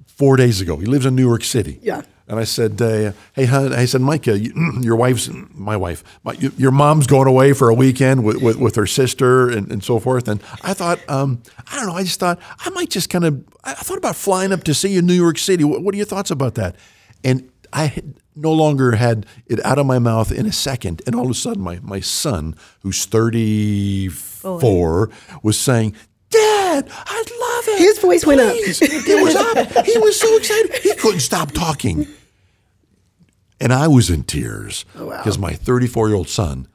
four 0.07 0.37
days 0.37 0.61
ago. 0.61 0.77
He 0.77 0.87
lives 0.87 1.07
in 1.07 1.17
New 1.17 1.27
York 1.27 1.45
City. 1.45 1.79
Yeah. 1.83 2.03
And 2.29 2.39
I 2.39 2.45
said, 2.45 2.81
uh, 2.83 3.13
"Hey, 3.33 3.47
hon," 3.47 3.73
I 3.73 3.87
said, 3.87 4.03
Micah, 4.03 4.39
you, 4.39 4.53
your 4.81 4.97
wife's 4.97 5.31
my 5.55 5.77
wife. 5.77 6.05
My, 6.25 6.33
you, 6.35 6.53
your 6.59 6.71
mom's 6.71 7.07
going 7.07 7.27
away 7.27 7.55
for 7.55 7.71
a 7.71 7.75
weekend 7.75 8.23
with, 8.23 8.43
with, 8.43 8.57
with 8.57 8.77
her 8.77 8.87
sister 8.87 9.49
and, 9.49 9.73
and 9.73 9.83
so 9.83 9.99
forth. 9.99 10.29
And 10.29 10.43
I 10.63 10.75
thought, 10.75 11.01
um, 11.09 11.43
I 11.71 11.77
don't 11.77 11.87
know. 11.87 11.95
I 11.95 12.03
just 12.03 12.21
thought 12.21 12.39
I 12.61 12.69
might 12.71 12.91
just 12.91 13.09
kind 13.09 13.25
of. 13.25 13.43
I 13.65 13.73
thought 13.75 13.99
about 13.99 14.15
flying 14.15 14.53
up 14.53 14.65
to 14.65 14.75
see 14.75 14.93
you 14.93 14.99
in 14.99 15.07
New 15.07 15.15
York 15.15 15.39
City. 15.39 15.65
What, 15.65 15.83
what 15.83 15.95
are 15.95 15.97
your 15.97 16.07
thoughts 16.07 16.31
about 16.31 16.55
that? 16.57 16.77
And 17.25 17.51
I 17.73 17.87
had 17.87 18.15
no 18.37 18.53
longer 18.53 18.93
had 18.93 19.27
it 19.47 19.65
out 19.65 19.79
of 19.79 19.87
my 19.87 19.99
mouth 19.99 20.31
in 20.31 20.47
a 20.47 20.53
second. 20.53 21.03
And 21.07 21.15
all 21.15 21.25
of 21.25 21.31
a 21.31 21.35
sudden, 21.35 21.63
my 21.63 21.81
my 21.83 22.01
son, 22.01 22.55
who's 22.83 23.07
thirty 23.07 24.09
four, 24.09 25.11
was 25.43 25.59
saying. 25.59 25.95
Dad, 26.31 26.89
I 26.91 27.19
love 27.19 27.75
it. 27.75 27.79
His 27.79 27.99
voice 27.99 28.27
went 28.27 28.41
up. 28.41 28.53
Please." 28.53 28.81
It 28.83 29.23
was 29.23 29.35
up. 29.35 29.87
He 29.87 29.97
was 29.99 30.21
so 30.21 30.37
excited. 30.37 30.75
He 30.83 30.95
couldn't 30.95 31.21
stop 31.21 31.53
talking. 31.53 32.07
And 33.61 33.73
I 33.73 33.89
was 33.89 34.09
in 34.11 34.23
tears 34.23 34.85
oh, 34.97 35.11
because 35.11 35.39
my 35.39 35.53
34 35.53 36.09
year 36.09 36.17
old 36.17 36.29
son 36.29 36.69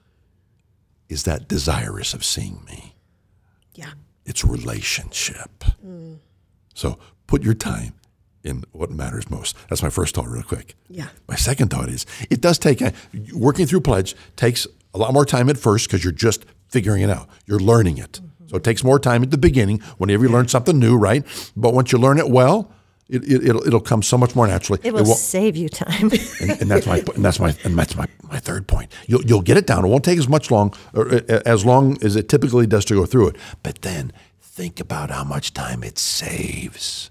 is 1.10 1.24
that 1.24 1.48
desirous 1.48 2.14
of 2.14 2.26
seeing 2.26 2.64
me. 2.66 2.96
yeah. 3.76 3.92
It's 4.26 4.44
relationship. 4.46 5.64
Mm. 5.86 6.18
So 6.74 6.98
put 7.28 7.44
your 7.44 7.54
time 7.54 7.94
in 8.44 8.64
what 8.72 8.90
matters 8.90 9.30
most. 9.30 9.56
That's 9.70 9.84
my 9.84 9.90
first 9.90 10.16
thought, 10.16 10.28
real 10.30 10.44
quick. 10.44 10.76
Yeah. 10.90 11.10
My 11.28 11.36
second 11.36 11.70
thought 11.70 11.90
is 11.90 12.06
it 12.30 12.40
does 12.42 12.58
take 12.58 12.80
a, 12.82 12.94
working 13.34 13.66
through 13.68 13.82
pledge 13.82 14.16
takes 14.38 14.66
a 14.94 14.98
lot 14.98 15.14
more 15.14 15.26
time 15.26 15.50
at 15.50 15.58
first 15.58 15.88
because 15.88 16.04
you're 16.06 16.14
just 16.14 16.46
figuring 16.70 17.02
it 17.04 17.10
out. 17.10 17.28
You're 17.46 17.60
learning 17.60 17.98
it. 17.98 18.14
Mm-hmm. 18.14 18.43
So 18.48 18.58
it 18.58 18.64
takes 18.64 18.84
more 18.84 19.00
time 19.00 19.24
at 19.24 19.32
the 19.32 19.38
beginning 19.38 19.80
whenever 19.98 20.24
you 20.26 20.30
learn 20.32 20.48
something 20.48 20.78
new, 20.80 20.96
right? 20.98 21.24
But 21.56 21.74
once 21.74 21.92
you 21.92 21.98
learn 21.98 22.18
it 22.20 22.30
well, 22.30 22.72
it, 23.10 23.24
it, 23.24 23.48
it'll, 23.48 23.66
it'll 23.68 23.80
come 23.82 24.02
so 24.02 24.18
much 24.18 24.36
more 24.36 24.48
naturally. 24.48 24.80
It 24.84 24.94
will 24.94 25.04
won't- 25.04 25.18
save 25.20 25.56
you 25.58 25.70
time. 25.70 26.12
and, 26.42 26.62
and 26.62 26.72
that's 26.72 26.86
my 26.88 27.00
and 27.16 27.24
that's 27.26 27.40
my 27.40 27.56
and 27.64 27.78
that's 27.78 27.96
my, 27.96 28.06
my 28.32 28.40
third 28.40 28.68
point. 28.68 28.92
You'll 29.08 29.24
you'll 29.26 29.42
get 29.42 29.58
it 29.58 29.68
down. 29.68 29.86
It 29.86 29.90
won't 29.90 30.04
take 30.06 30.18
as 30.20 30.28
much 30.30 30.50
long 30.52 30.74
or 30.94 31.14
uh, 31.14 31.42
as 31.46 31.66
long 31.66 31.98
as 32.04 32.16
it 32.16 32.30
typically 32.30 32.66
does 32.68 32.86
to 32.86 32.94
go 32.96 33.06
through 33.06 33.30
it. 33.30 33.36
But 33.62 33.82
then 33.82 34.12
think 34.42 34.80
about 34.80 35.10
how 35.12 35.24
much 35.24 35.54
time 35.54 35.84
it 35.84 35.98
saves. 36.00 37.10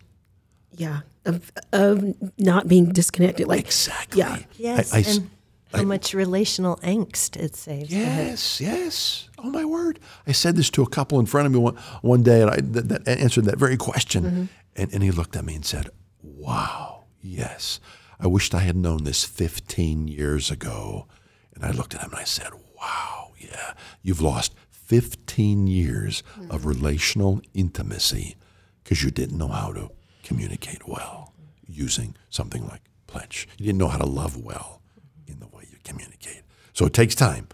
Yeah. 0.75 1.01
Of, 1.25 1.53
of 1.73 2.15
not 2.39 2.67
being 2.67 2.87
disconnected. 2.93 3.47
Like, 3.47 3.61
Exactly. 3.61 4.19
Yeah. 4.21 4.39
yes, 4.57 4.93
I- 4.93 4.97
I 4.97 5.01
s- 5.01 5.19
and 5.19 5.31
how 5.73 5.85
much 5.85 6.15
relational 6.15 6.77
angst 6.77 7.37
it 7.37 7.57
saves. 7.57 7.91
Yes, 7.91 8.61
yes. 8.61 9.29
Oh 9.39 9.51
my 9.51 9.65
word! 9.65 9.99
I 10.27 10.33
said 10.33 10.57
this 10.57 10.71
to 10.71 10.83
a 10.83 10.89
couple 10.89 11.19
in 11.21 11.27
front 11.27 11.47
of 11.47 11.53
me 11.53 11.59
one, 11.59 11.77
one 12.03 12.23
day, 12.23 12.43
and 12.43 12.51
I 12.51 12.57
that, 12.57 12.89
that 12.89 13.09
answered 13.09 13.45
that 13.47 13.59
very 13.59 13.77
question. 13.77 14.25
Mm-hmm. 14.25 14.45
And, 14.75 14.95
and 14.95 15.03
he 15.03 15.11
looked 15.11 15.37
at 15.37 15.45
me 15.45 15.55
and 15.55 15.65
said, 15.65 15.91
"Wow, 16.23 17.05
yes. 17.21 17.81
I 18.21 18.29
wished 18.29 18.55
I 18.55 18.61
had 18.61 18.77
known 18.77 19.05
this 19.05 19.25
15 19.25 20.09
years 20.09 20.51
ago." 20.51 21.07
And 21.55 21.65
I 21.65 21.71
looked 21.71 21.95
at 21.95 22.01
him 22.01 22.11
and 22.11 22.21
I 22.21 22.25
said, 22.25 22.53
"Wow, 22.79 23.33
yeah. 23.39 23.75
You've 24.03 24.23
lost 24.23 24.55
15 24.71 25.67
years 25.67 26.23
of 26.51 26.61
mm-hmm. 26.61 26.69
relational 26.69 27.41
intimacy 27.55 28.37
because 28.83 29.03
you 29.03 29.11
didn't 29.11 29.39
know 29.39 29.49
how 29.49 29.73
to 29.73 29.91
communicate 30.23 30.87
well 30.87 31.33
using 31.67 32.15
something 32.31 32.67
like 32.69 32.83
pledge. 33.07 33.49
You 33.59 33.67
didn't 33.67 33.79
know 33.79 33.89
how 33.89 33.99
to 33.99 34.07
love 34.07 34.37
well 34.37 34.83
in 35.27 35.41
the 35.41 35.47
way 35.47 35.65
you 35.71 35.79
communicate. 35.85 36.43
So 36.73 36.87
it 36.87 36.93
takes 36.93 37.15
time." 37.15 37.49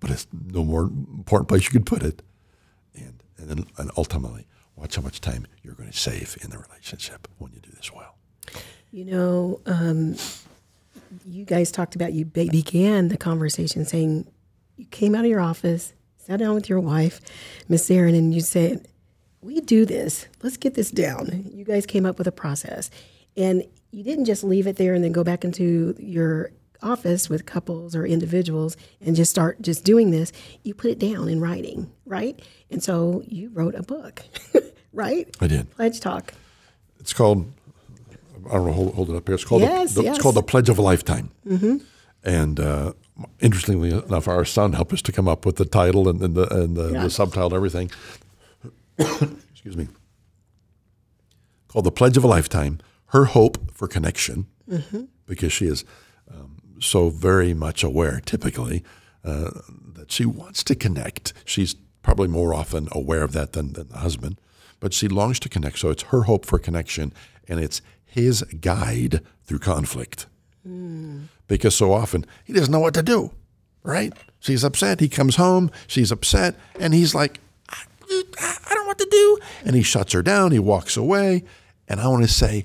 but 0.00 0.10
it's 0.10 0.26
no 0.32 0.64
more 0.64 0.84
important 0.84 1.48
place 1.48 1.64
you 1.64 1.70
could 1.70 1.86
put 1.86 2.02
it. 2.02 2.22
And 2.94 3.22
and 3.38 3.48
then 3.48 3.66
and 3.78 3.90
ultimately, 3.96 4.46
watch 4.74 4.96
how 4.96 5.02
much 5.02 5.20
time 5.20 5.46
you're 5.62 5.74
going 5.74 5.90
to 5.90 5.96
save 5.96 6.36
in 6.42 6.50
the 6.50 6.58
relationship 6.58 7.28
when 7.38 7.52
you 7.52 7.60
do 7.60 7.70
this 7.70 7.92
well. 7.92 8.16
You 8.90 9.04
know, 9.04 9.60
um, 9.66 10.16
you 11.24 11.44
guys 11.44 11.70
talked 11.70 11.94
about 11.94 12.12
you 12.12 12.24
be- 12.24 12.48
began 12.48 13.08
the 13.08 13.16
conversation 13.16 13.84
saying 13.84 14.26
you 14.76 14.86
came 14.86 15.14
out 15.14 15.24
of 15.24 15.30
your 15.30 15.40
office, 15.40 15.92
sat 16.16 16.38
down 16.38 16.54
with 16.54 16.68
your 16.68 16.80
wife, 16.80 17.20
Miss 17.68 17.88
Zarin, 17.88 18.16
and 18.16 18.34
you 18.34 18.40
said, 18.40 18.88
"We 19.42 19.60
do 19.60 19.84
this. 19.84 20.26
Let's 20.42 20.56
get 20.56 20.74
this 20.74 20.90
down." 20.90 21.50
You 21.52 21.64
guys 21.64 21.86
came 21.86 22.06
up 22.06 22.18
with 22.18 22.26
a 22.26 22.32
process, 22.32 22.90
and 23.36 23.64
you 23.92 24.02
didn't 24.02 24.24
just 24.24 24.42
leave 24.42 24.66
it 24.66 24.76
there 24.76 24.94
and 24.94 25.04
then 25.04 25.12
go 25.12 25.24
back 25.24 25.44
into 25.44 25.94
your 25.98 26.50
office 26.82 27.28
with 27.28 27.46
couples 27.46 27.94
or 27.94 28.06
individuals 28.06 28.76
and 29.00 29.14
just 29.16 29.30
start 29.30 29.60
just 29.62 29.84
doing 29.84 30.10
this. 30.10 30.32
You 30.62 30.74
put 30.74 30.90
it 30.90 30.98
down 30.98 31.28
in 31.28 31.40
writing, 31.40 31.90
right? 32.06 32.40
And 32.70 32.82
so 32.82 33.22
you 33.26 33.50
wrote 33.50 33.74
a 33.74 33.82
book, 33.82 34.22
right? 34.92 35.28
I 35.40 35.46
did. 35.46 35.70
Pledge 35.72 36.00
Talk. 36.00 36.34
It's 36.98 37.12
called. 37.12 37.50
I 38.48 38.54
don't 38.54 38.66
know. 38.66 38.72
Hold, 38.72 38.94
hold 38.94 39.10
it 39.10 39.16
up 39.16 39.26
here. 39.26 39.34
It's 39.34 39.44
called. 39.44 39.62
Yes, 39.62 39.94
the, 39.94 40.00
the- 40.00 40.04
yes. 40.06 40.16
It's 40.16 40.22
called 40.22 40.34
the 40.34 40.42
Pledge 40.42 40.68
of 40.68 40.78
a 40.78 40.82
Lifetime. 40.82 41.30
Mm-hmm. 41.46 41.76
And 42.24 42.60
uh, 42.60 42.92
interestingly 43.40 43.90
enough, 43.90 44.28
our 44.28 44.44
son 44.44 44.72
helped 44.74 44.92
us 44.92 45.02
to 45.02 45.12
come 45.12 45.28
up 45.28 45.46
with 45.46 45.56
the 45.56 45.64
title 45.64 46.08
and, 46.08 46.20
and 46.22 46.34
the 46.34 46.46
and 46.62 46.76
the, 46.76 46.90
Yeah. 46.92 47.02
the 47.04 47.10
subtitle 47.10 47.46
and 47.46 47.54
everything. 47.54 47.90
Excuse 48.98 49.76
me. 49.76 49.88
Called 51.68 51.84
the 51.84 51.90
Pledge 51.92 52.16
of 52.16 52.24
a 52.24 52.26
Lifetime. 52.26 52.80
Her 53.06 53.26
hope 53.26 53.72
for 53.72 53.88
connection, 53.88 54.46
because 55.26 55.52
she 55.52 55.66
is 55.66 55.84
um, 56.32 56.59
so 56.80 57.10
very 57.10 57.54
much 57.54 57.82
aware, 57.84 58.20
typically, 58.24 58.82
uh, 59.24 59.50
that 59.94 60.10
she 60.10 60.24
wants 60.24 60.64
to 60.64 60.74
connect. 60.74 61.32
She's 61.44 61.74
probably 62.02 62.28
more 62.28 62.54
often 62.54 62.88
aware 62.92 63.22
of 63.22 63.32
that 63.32 63.52
than, 63.52 63.74
than 63.74 63.88
the 63.88 63.98
husband, 63.98 64.40
but 64.80 64.94
she 64.94 65.08
longs 65.08 65.38
to 65.40 65.48
connect. 65.48 65.78
So 65.78 65.90
it's 65.90 66.04
her 66.04 66.22
hope 66.22 66.46
for 66.46 66.58
connection, 66.58 67.12
and 67.46 67.60
it's 67.60 67.82
his 68.04 68.42
guide 68.42 69.20
through 69.44 69.60
conflict. 69.60 70.26
Because 71.46 71.74
so 71.74 71.92
often 71.92 72.24
he 72.44 72.52
doesn't 72.52 72.72
know 72.72 72.80
what 72.80 72.94
to 72.94 73.02
do, 73.02 73.30
right? 73.82 74.12
She's 74.40 74.64
upset. 74.64 75.00
He 75.00 75.08
comes 75.08 75.36
home. 75.36 75.70
She's 75.86 76.10
upset, 76.10 76.56
and 76.78 76.94
he's 76.94 77.14
like, 77.14 77.40
I, 77.68 77.82
I 78.10 78.74
don't 78.74 78.84
know 78.84 78.88
what 78.88 78.98
to 78.98 79.08
do. 79.10 79.38
And 79.64 79.76
he 79.76 79.82
shuts 79.82 80.12
her 80.12 80.22
down. 80.22 80.52
He 80.52 80.58
walks 80.58 80.96
away. 80.96 81.44
And 81.88 82.00
I 82.00 82.08
want 82.08 82.22
to 82.22 82.28
say, 82.28 82.64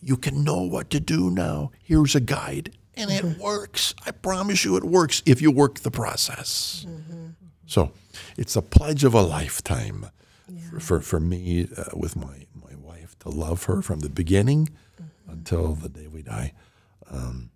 you 0.00 0.16
can 0.16 0.44
know 0.44 0.62
what 0.62 0.90
to 0.90 1.00
do 1.00 1.30
now. 1.30 1.72
Here's 1.82 2.14
a 2.14 2.20
guide. 2.20 2.72
And 3.00 3.10
it 3.10 3.38
works. 3.38 3.94
I 4.06 4.10
promise 4.10 4.64
you 4.64 4.76
it 4.76 4.84
works 4.84 5.22
if 5.26 5.40
you 5.40 5.50
work 5.50 5.80
the 5.80 5.90
process. 5.90 6.84
Mm-hmm. 6.88 7.28
So 7.66 7.92
it's 8.36 8.56
a 8.56 8.62
pledge 8.62 9.04
of 9.04 9.14
a 9.14 9.22
lifetime 9.22 10.06
for, 10.70 10.80
for, 10.80 11.00
for 11.00 11.20
me 11.20 11.68
uh, 11.76 11.84
with 11.94 12.16
my, 12.16 12.46
my 12.54 12.74
wife 12.76 13.18
to 13.20 13.28
love 13.28 13.64
her 13.64 13.82
from 13.82 14.00
the 14.00 14.08
beginning 14.08 14.68
mm-hmm. 15.00 15.32
until 15.32 15.74
the 15.74 15.88
day 15.88 16.06
we 16.06 16.22
die. 16.22 16.52
Um, 17.10 17.50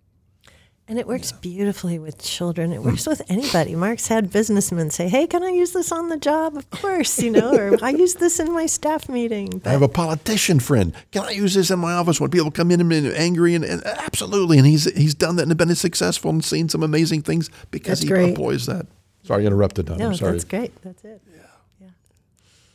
And 0.87 0.99
it 0.99 1.07
works 1.07 1.31
beautifully 1.31 1.97
with 1.97 2.19
children. 2.21 2.71
It 2.71 2.83
works 2.89 3.07
with 3.07 3.23
anybody. 3.27 3.75
Mark's 3.75 4.07
had 4.07 4.31
businessmen 4.31 4.91
say, 4.91 5.09
"Hey, 5.09 5.25
can 5.25 5.43
I 5.43 5.49
use 5.49 5.71
this 5.71 5.91
on 5.91 6.09
the 6.09 6.17
job?" 6.17 6.55
Of 6.57 6.69
course, 6.69 7.17
you 7.19 7.31
know, 7.31 7.55
or 7.55 7.77
I 7.83 7.89
use 7.89 8.13
this 8.15 8.39
in 8.39 8.51
my 8.53 8.67
staff 8.67 9.09
meeting. 9.09 9.63
I 9.65 9.69
have 9.69 9.81
a 9.81 9.87
politician 9.87 10.59
friend. 10.59 10.93
Can 11.11 11.23
I 11.23 11.31
use 11.31 11.55
this 11.55 11.71
in 11.71 11.79
my 11.79 11.93
office 11.93 12.21
when 12.21 12.29
people 12.29 12.51
come 12.51 12.69
in 12.69 12.81
and 12.81 12.91
are 13.07 13.15
angry? 13.15 13.55
And, 13.55 13.65
and 13.65 13.83
absolutely. 13.83 14.59
And 14.59 14.67
he's 14.67 14.85
he's 14.95 15.15
done 15.15 15.37
that 15.37 15.47
and 15.47 15.57
been 15.57 15.73
successful 15.73 16.29
and 16.29 16.45
seen 16.45 16.69
some 16.69 16.83
amazing 16.83 17.23
things 17.23 17.49
because 17.71 17.99
That's 17.99 18.03
he 18.03 18.07
great. 18.09 18.29
employs 18.29 18.67
that. 18.67 18.85
Sorry, 19.23 19.43
I 19.43 19.47
interrupted. 19.47 19.87
Don. 19.87 19.97
No, 19.97 20.09
I'm 20.09 20.15
sorry. 20.15 20.33
that's 20.33 20.43
great. 20.43 20.71
That's 20.83 21.03
it. 21.03 21.19
Yeah. 21.33 21.41
Yeah. 21.81 21.87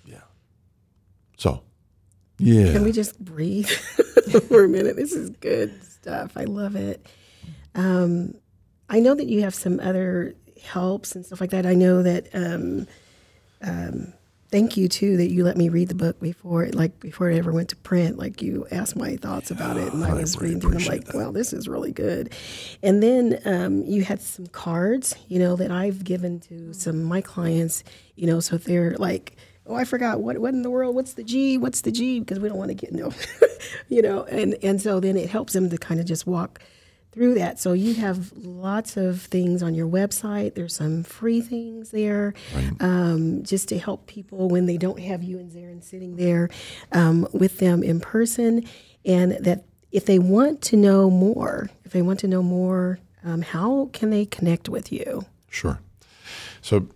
Yeah. 0.05 0.21
So, 1.37 1.63
yeah. 2.39 2.73
Can 2.73 2.83
we 2.83 2.91
just 2.91 3.21
breathe 3.25 3.69
for 4.49 4.65
a 4.65 4.69
minute? 4.69 4.97
This 4.97 5.13
is 5.13 5.31
good 5.31 5.81
stuff. 5.85 6.33
I 6.35 6.43
love 6.43 6.75
it. 6.75 7.07
Um, 7.75 8.35
I 8.89 9.01
know 9.01 9.15
that 9.15 9.27
you 9.27 9.43
have 9.43 9.55
some 9.55 9.81
other 9.81 10.35
helps 10.63 11.15
and 11.15 11.25
stuff 11.25 11.41
like 11.41 11.51
that. 11.51 11.67
I 11.67 11.75
know 11.75 12.03
that. 12.03 12.29
Um, 12.35 12.87
um, 13.63 14.15
thank 14.51 14.77
you 14.77 14.89
too 14.89 15.17
that 15.17 15.31
you 15.31 15.45
let 15.45 15.57
me 15.57 15.69
read 15.69 15.89
the 15.89 15.95
book 15.95 16.19
before, 16.19 16.65
it, 16.65 16.75
like 16.75 16.99
before 16.99 17.31
it 17.31 17.39
ever 17.39 17.53
went 17.53 17.69
to 17.69 17.77
print. 17.77 18.19
Like 18.19 18.43
you 18.43 18.67
asked 18.71 18.97
my 18.97 19.17
thoughts 19.17 19.51
about 19.51 19.77
it, 19.77 19.93
and 19.93 20.05
I 20.05 20.15
was 20.21 20.41
reading 20.41 20.61
through. 20.61 20.73
And 20.73 20.83
I'm 20.83 20.89
like, 20.89 21.15
wow, 21.15 21.31
this 21.31 21.53
is 21.53 21.69
really 21.69 21.93
good. 21.93 22.33
And 22.83 23.03
then 23.03 23.41
um, 23.45 23.83
you 23.85 24.03
had 24.03 24.21
some 24.21 24.47
cards, 24.49 25.15
you 25.29 25.39
know, 25.39 25.57
that 25.57 25.71
I've 25.71 26.05
given 26.05 26.41
to 26.41 26.73
some 26.73 26.97
of 26.97 27.07
my 27.07 27.21
clients. 27.21 27.85
You 28.17 28.27
know, 28.27 28.41
so 28.41 28.59
they're 28.59 28.97
like 28.97 29.37
oh, 29.67 29.75
I 29.75 29.85
forgot 29.85 30.21
what 30.21 30.39
what 30.39 30.53
in 30.53 30.63
the 30.63 30.71
world? 30.71 30.95
What's 30.95 31.15
the 31.15 31.23
G? 31.23 31.57
What's 31.57 31.83
the 31.83 31.93
G? 31.93 32.21
Because 32.21 32.41
we 32.41 32.49
don't 32.49 32.59
want 32.59 32.71
to 32.71 32.75
get 32.75 32.93
no, 32.93 33.13
you 33.89 34.03
know. 34.03 34.25
And 34.25 34.57
and 34.63 34.81
so 34.81 35.01
then 35.01 35.17
it 35.17 35.31
helps 35.31 35.53
them 35.53 35.71
to 35.71 35.79
kind 35.79 36.01
of 36.01 36.07
just 36.07 36.27
walk 36.27 36.61
through 37.13 37.35
that. 37.35 37.59
So 37.59 37.73
you 37.73 37.95
have 37.95 38.33
lots 38.37 38.97
of 38.97 39.23
things 39.23 39.63
on 39.63 39.75
your 39.75 39.89
website. 39.89 40.55
There's 40.55 40.75
some 40.75 41.03
free 41.03 41.41
things 41.41 41.91
there, 41.91 42.35
um, 42.79 43.43
just 43.43 43.69
to 43.71 43.79
help 43.79 44.07
people 44.07 44.49
when 44.49 44.67
they 44.67 44.77
don't 44.77 45.01
have 45.01 45.23
you 45.23 45.39
and 45.39 45.51
Zarin 45.51 45.83
sitting 45.83 46.17
there 46.17 46.51
um, 46.93 47.27
with 47.33 47.59
them 47.59 47.83
in 47.83 48.01
person, 48.01 48.65
and 49.05 49.33
that 49.45 49.65
if 49.91 50.07
they 50.07 50.19
want 50.19 50.63
to 50.63 50.77
know 50.77 51.11
more, 51.11 51.69
if 51.85 51.93
they 51.93 52.03
want 52.03 52.21
to 52.21 52.29
know 52.29 52.43
more, 52.43 53.01
um, 53.25 53.43
how 53.43 53.91
can 53.93 54.11
they 54.11 54.25
connect 54.25 54.69
with 54.69 54.93
you? 54.93 55.25
Sure. 55.49 55.81
So, 56.63 56.87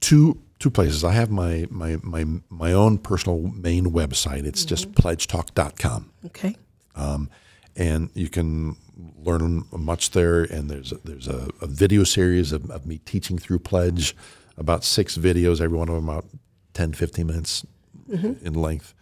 two 0.00 0.40
two 0.58 0.70
places. 0.70 1.04
I 1.04 1.12
have 1.12 1.30
my 1.30 1.66
my 1.70 1.98
my 2.02 2.24
my 2.50 2.72
own 2.72 2.98
personal 2.98 3.38
main 3.38 3.92
website. 3.92 4.44
It's 4.44 4.64
just 4.64 4.92
pledgetalk.com. 4.92 6.10
Okay. 6.26 6.56
Um, 6.96 7.30
and 7.76 8.10
you 8.14 8.28
can 8.28 8.76
learn 9.22 9.64
much 9.72 10.10
there. 10.12 10.42
And 10.44 10.70
there's 10.70 10.92
a, 10.92 10.96
there's 11.04 11.28
a, 11.28 11.48
a 11.60 11.66
video 11.66 12.04
series 12.04 12.52
of, 12.52 12.70
of 12.70 12.86
me 12.86 12.98
teaching 12.98 13.38
through 13.38 13.58
Pledge, 13.60 14.14
about 14.56 14.84
six 14.84 15.16
videos, 15.18 15.60
every 15.60 15.76
one 15.76 15.88
of 15.88 15.94
them 15.96 16.08
about 16.08 16.26
10, 16.74 16.92
15 16.92 17.26
minutes 17.26 17.66
in 18.08 18.54
length, 18.54 18.94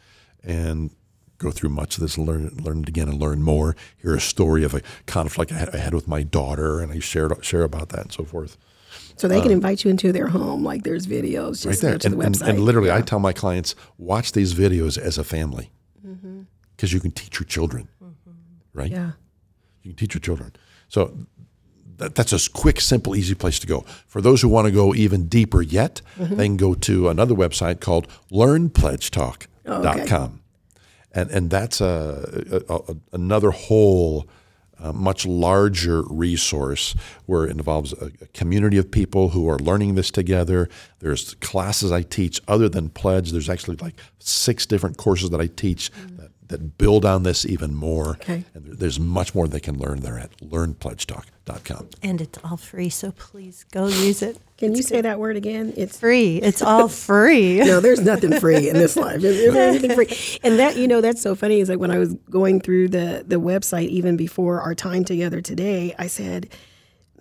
and 0.44 0.90
go 1.38 1.50
through 1.50 1.68
much 1.70 1.96
of 1.96 2.02
this, 2.02 2.16
learn 2.16 2.48
learn 2.62 2.82
it 2.82 2.88
again, 2.88 3.08
and 3.08 3.20
learn 3.20 3.42
more. 3.42 3.74
Hear 3.98 4.14
a 4.14 4.20
story 4.20 4.62
of 4.64 4.74
a 4.74 4.80
conflict 5.06 5.50
I 5.52 5.56
had, 5.56 5.74
I 5.74 5.78
had 5.78 5.92
with 5.94 6.06
my 6.08 6.22
daughter, 6.22 6.80
and 6.80 6.92
I 6.92 7.00
shared 7.00 7.32
share 7.44 7.64
about 7.64 7.88
that 7.90 8.00
and 8.02 8.12
so 8.12 8.24
forth. 8.24 8.56
So 9.16 9.26
they 9.28 9.40
can 9.40 9.50
invite 9.50 9.84
you 9.84 9.90
into 9.90 10.12
their 10.12 10.28
home. 10.28 10.64
Like 10.64 10.84
there's 10.84 11.06
videos. 11.06 11.62
Just 11.62 11.82
Um, 11.84 11.90
right 11.90 11.90
there. 11.90 11.98
to 11.98 12.06
And, 12.08 12.20
the 12.20 12.26
and, 12.26 12.34
website. 12.36 12.48
and 12.48 12.60
literally, 12.60 12.90
I 12.92 13.00
tell 13.02 13.18
my 13.18 13.32
clients, 13.32 13.74
watch 13.98 14.32
these 14.32 14.54
videos 14.54 14.96
as 14.96 15.18
a 15.18 15.24
family 15.24 15.70
Mm-hmm. 16.06 16.42
because 16.76 16.92
you 16.92 17.00
can 17.00 17.10
teach 17.10 17.38
your 17.38 17.46
children, 17.46 17.88
right? 18.72 18.90
yeah. 18.90 19.12
You 19.82 19.90
can 19.90 19.96
teach 19.96 20.14
your 20.14 20.20
children. 20.20 20.52
So 20.88 21.16
that, 21.96 22.14
that's 22.14 22.32
a 22.32 22.50
quick, 22.50 22.80
simple, 22.80 23.16
easy 23.16 23.34
place 23.34 23.58
to 23.58 23.66
go. 23.66 23.80
For 24.06 24.20
those 24.20 24.42
who 24.42 24.48
want 24.48 24.66
to 24.66 24.70
go 24.72 24.94
even 24.94 25.28
deeper 25.28 25.62
yet, 25.62 26.00
Mm-hmm. 26.18 26.36
they 26.36 26.46
can 26.46 26.56
go 26.56 26.74
to 26.74 27.08
another 27.08 27.34
website 27.34 27.80
called 27.80 28.06
learnpledgetalk.com. 28.30 30.40
And, 31.14 31.30
and 31.30 31.50
that's 31.50 31.80
a, 31.80 32.62
a, 32.68 32.74
a- 32.74 32.96
another 33.12 33.50
whole, 33.50 34.26
uh, 34.78 34.92
much 34.92 35.26
larger 35.26 36.02
resource 36.08 36.94
where 37.26 37.44
it 37.44 37.50
involves 37.50 37.92
a, 37.92 38.06
a 38.22 38.26
community 38.28 38.78
of 38.78 38.90
people 38.90 39.30
who 39.30 39.48
are 39.48 39.58
learning 39.58 39.94
this 39.94 40.10
together. 40.10 40.68
There's 41.00 41.34
classes 41.34 41.92
I 41.92 42.02
teach 42.02 42.40
other 42.48 42.68
than 42.68 42.88
Pledge. 42.88 43.30
There's 43.32 43.50
actually 43.50 43.76
like 43.76 43.94
six 44.18 44.64
different 44.66 44.96
courses 44.96 45.30
that 45.30 45.40
I 45.40 45.46
teach 45.48 45.90
that, 46.16 46.30
that 46.52 46.78
build 46.78 47.04
on 47.04 47.24
this 47.24 47.44
even 47.44 47.74
more. 47.74 48.10
Okay. 48.12 48.44
And 48.54 48.64
there's 48.78 49.00
much 49.00 49.34
more 49.34 49.48
they 49.48 49.60
can 49.60 49.78
learn 49.78 50.00
there 50.00 50.18
at 50.18 50.36
learnpledgetalk.com. 50.38 51.88
And 52.02 52.20
it's 52.20 52.38
all 52.44 52.56
free, 52.56 52.88
so 52.88 53.10
please 53.12 53.64
go 53.72 53.88
use 53.88 54.22
it. 54.22 54.38
Can 54.58 54.76
you 54.76 54.82
say 54.82 55.00
that 55.00 55.18
word 55.18 55.36
again? 55.36 55.72
It's 55.76 55.98
Free. 55.98 56.36
It's 56.36 56.62
all 56.62 56.86
free. 57.08 57.58
no, 57.58 57.80
there's 57.80 58.00
nothing 58.00 58.38
free 58.38 58.68
in 58.68 58.74
this 58.76 58.96
life. 58.96 59.24
Is, 59.24 59.36
is 59.36 59.56
anything 59.56 59.94
free? 59.94 60.38
And 60.44 60.58
that 60.60 60.76
you 60.76 60.86
know, 60.86 61.00
that's 61.00 61.20
so 61.20 61.34
funny. 61.34 61.58
Is 61.60 61.68
like 61.68 61.80
when 61.80 61.90
I 61.90 61.98
was 61.98 62.14
going 62.30 62.60
through 62.60 62.88
the 62.90 63.24
the 63.26 63.40
website, 63.40 63.88
even 63.88 64.16
before 64.16 64.60
our 64.60 64.74
time 64.76 65.04
together 65.04 65.40
today, 65.40 65.94
I 65.98 66.06
said, 66.06 66.48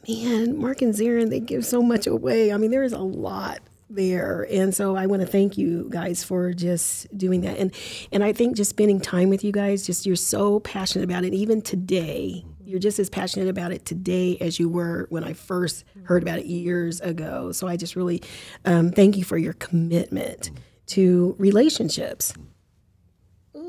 "Man, 0.08 0.60
Mark 0.60 0.84
and 0.84 0.94
Zarin, 0.94 1.32
they 1.32 1.40
give 1.40 1.66
so 1.66 1.82
much 1.82 2.06
away. 2.06 2.54
I 2.54 2.58
mean, 2.58 2.70
there 2.70 2.84
is 2.84 2.94
a 2.94 3.00
lot." 3.00 3.60
There. 3.96 4.48
And 4.50 4.74
so 4.74 4.96
i 4.96 5.06
want 5.06 5.22
to 5.22 5.28
thank 5.28 5.58
you 5.58 5.88
guys 5.90 6.24
for 6.24 6.54
just 6.54 7.16
doing 7.18 7.42
that. 7.42 7.58
And 7.58 7.74
and 8.12 8.24
i 8.24 8.34
think 8.34 8.56
just 8.56 8.70
spending 8.70 9.00
time 9.00 9.30
with 9.30 9.44
you 9.44 9.52
guys 9.52 9.86
just 9.86 10.06
you're 10.06 10.16
so 10.16 10.60
passionate 10.62 11.04
about 11.04 11.24
it. 11.24 11.34
Even 11.34 11.62
today 11.62 12.46
you're 12.64 12.80
just 12.80 13.00
as 13.00 13.10
passionate 13.10 13.50
about 13.50 13.72
it 13.72 13.86
today 13.86 14.38
as 14.40 14.58
you 14.58 14.70
were 14.70 15.06
when 15.10 15.26
i 15.26 15.34
first 15.34 15.84
heard 16.04 16.24
about 16.24 16.40
it 16.40 16.46
years 16.46 17.02
ago. 17.02 17.52
So 17.52 17.68
i 17.68 17.78
just 17.78 17.96
really 17.96 18.22
um, 18.66 18.92
thank 18.92 19.18
you 19.18 19.24
for 19.24 19.38
your 19.38 19.54
commitment 19.54 20.52
to 20.88 21.36
relationships 21.38 22.34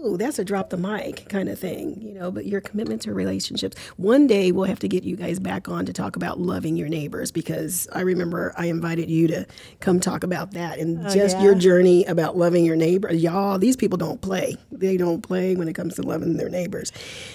ooh 0.05 0.17
that's 0.17 0.39
a 0.39 0.45
drop 0.45 0.71
the 0.71 0.77
mic 0.77 1.29
kind 1.29 1.49
of 1.49 1.59
thing 1.59 2.01
you 2.01 2.13
know 2.13 2.31
but 2.31 2.47
your 2.47 2.61
commitment 2.61 3.03
to 3.03 3.13
relationships 3.13 3.77
one 3.97 4.27
day 4.27 4.53
we'll 4.53 4.65
have 4.65 4.79
to 4.79 4.89
get 4.89 5.05
you 5.05 5.17
guys 5.17 5.39
back 5.39 5.69
on 5.69 5.87
to 5.87 5.93
talk 5.93 6.17
about 6.17 6.41
loving 6.41 6.77
your 6.77 6.89
neighbors 6.89 7.31
because 7.31 7.89
i 7.93 8.01
remember 8.01 8.53
i 8.57 8.67
invited 8.67 9.11
you 9.11 9.27
to 9.29 9.47
come 9.81 10.01
talk 10.01 10.23
about 10.23 10.53
that 10.53 10.79
and 10.79 11.03
just 11.11 11.39
your 11.41 11.55
journey 11.55 12.05
about 12.05 12.37
loving 12.37 12.65
your 12.65 12.77
neighbor. 12.77 13.13
Y'all 13.13 13.59
these 13.59 13.77
people 13.77 13.99
don't 13.99 14.21
play. 14.21 14.57
They 14.71 14.97
don't 14.97 15.23
play 15.23 15.57
when 15.57 15.69
it 15.69 15.75
comes 15.75 15.95
to 15.97 16.03
loving 16.03 16.37
their 16.37 16.49
neighbors. 16.49 16.93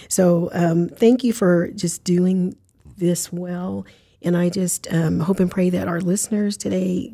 So 0.09 0.49
um, 0.53 0.89
thank 0.89 1.23
you 1.23 1.33
for 1.33 1.69
just 1.69 2.03
doing 2.03 2.55
this 2.97 3.31
well. 3.31 3.85
And 4.21 4.35
i 4.35 4.49
just 4.49 4.91
um, 4.91 5.19
hope 5.19 5.39
and 5.39 5.49
pray 5.49 5.69
that 5.69 5.87
our 5.87 6.01
listeners 6.01 6.57
today 6.57 7.13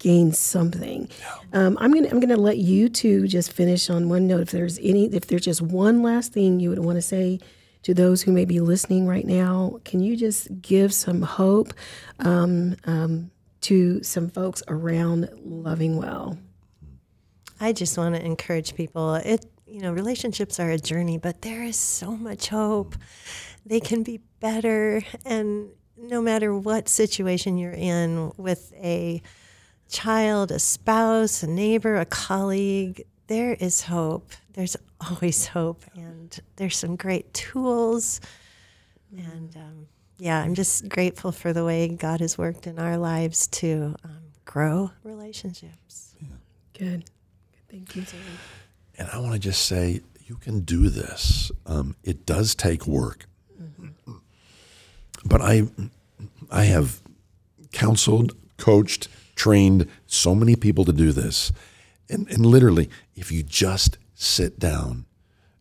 gain 0.00 0.32
something. 0.32 1.08
Um, 1.52 1.78
I'm 1.80 1.92
gonna 1.92 2.08
I'm 2.08 2.18
gonna 2.18 2.36
let 2.36 2.58
you 2.58 2.88
two 2.88 3.28
just 3.28 3.52
finish 3.52 3.88
on 3.88 4.08
one 4.08 4.26
note. 4.26 4.40
If 4.40 4.50
there's 4.50 4.78
any, 4.80 5.06
if 5.06 5.28
there's 5.28 5.44
just 5.44 5.62
one 5.62 6.02
last 6.02 6.32
thing 6.32 6.58
you 6.58 6.70
would 6.70 6.80
want 6.80 6.96
to 6.96 7.02
say 7.02 7.38
to 7.84 7.94
those 7.94 8.22
who 8.22 8.32
may 8.32 8.44
be 8.44 8.58
listening 8.58 9.06
right 9.06 9.24
now, 9.24 9.78
can 9.84 10.00
you 10.00 10.16
just 10.16 10.48
give 10.60 10.92
some 10.92 11.22
hope 11.22 11.72
um, 12.18 12.76
um, 12.84 13.30
to 13.62 14.02
some 14.02 14.28
folks 14.28 14.62
around 14.66 15.28
loving 15.44 15.96
well? 15.96 16.36
I 17.60 17.72
just 17.72 17.96
want 17.96 18.16
to 18.16 18.24
encourage 18.24 18.74
people. 18.74 19.14
It 19.14 19.46
you 19.66 19.82
know, 19.82 19.92
relationships 19.92 20.58
are 20.58 20.70
a 20.70 20.78
journey, 20.78 21.16
but 21.16 21.42
there 21.42 21.62
is 21.62 21.76
so 21.76 22.16
much 22.16 22.48
hope. 22.48 22.96
They 23.64 23.78
can 23.78 24.02
be 24.02 24.20
better 24.40 25.02
and 25.24 25.68
no 25.96 26.20
matter 26.20 26.56
what 26.56 26.88
situation 26.88 27.56
you're 27.58 27.72
in 27.72 28.32
with 28.36 28.72
a 28.76 29.22
child, 29.90 30.50
a 30.50 30.58
spouse, 30.58 31.42
a 31.42 31.46
neighbor, 31.46 31.96
a 31.96 32.06
colleague, 32.06 33.04
there 33.26 33.54
is 33.54 33.82
hope. 33.82 34.30
There's 34.54 34.76
always 35.10 35.46
hope 35.46 35.82
and 35.94 36.38
there's 36.56 36.76
some 36.76 36.96
great 36.96 37.32
tools 37.34 38.20
and 39.16 39.56
um, 39.56 39.86
yeah, 40.18 40.40
I'm 40.40 40.54
just 40.54 40.88
grateful 40.88 41.32
for 41.32 41.52
the 41.52 41.64
way 41.64 41.88
God 41.88 42.20
has 42.20 42.36
worked 42.36 42.66
in 42.66 42.78
our 42.78 42.96
lives 42.98 43.46
to 43.48 43.96
um, 44.04 44.20
grow 44.44 44.90
relationships. 45.02 46.14
Good. 46.78 47.04
Thank 47.70 47.96
you. 47.96 48.04
Zoe. 48.04 48.18
And 48.98 49.08
I 49.10 49.18
want 49.18 49.32
to 49.32 49.38
just 49.38 49.66
say, 49.66 50.02
you 50.26 50.36
can 50.36 50.60
do 50.60 50.88
this. 50.90 51.50
Um, 51.66 51.96
it 52.04 52.26
does 52.26 52.54
take 52.54 52.86
work, 52.86 53.26
but 55.24 55.40
I, 55.40 55.68
I 56.50 56.64
have 56.64 57.00
counseled, 57.72 58.36
coached, 58.56 59.08
trained 59.40 59.88
so 60.06 60.34
many 60.34 60.54
people 60.54 60.84
to 60.84 60.92
do 60.92 61.12
this, 61.12 61.50
and 62.10 62.28
and 62.28 62.44
literally, 62.44 62.90
if 63.14 63.32
you 63.32 63.42
just 63.42 63.96
sit 64.14 64.58
down 64.58 65.06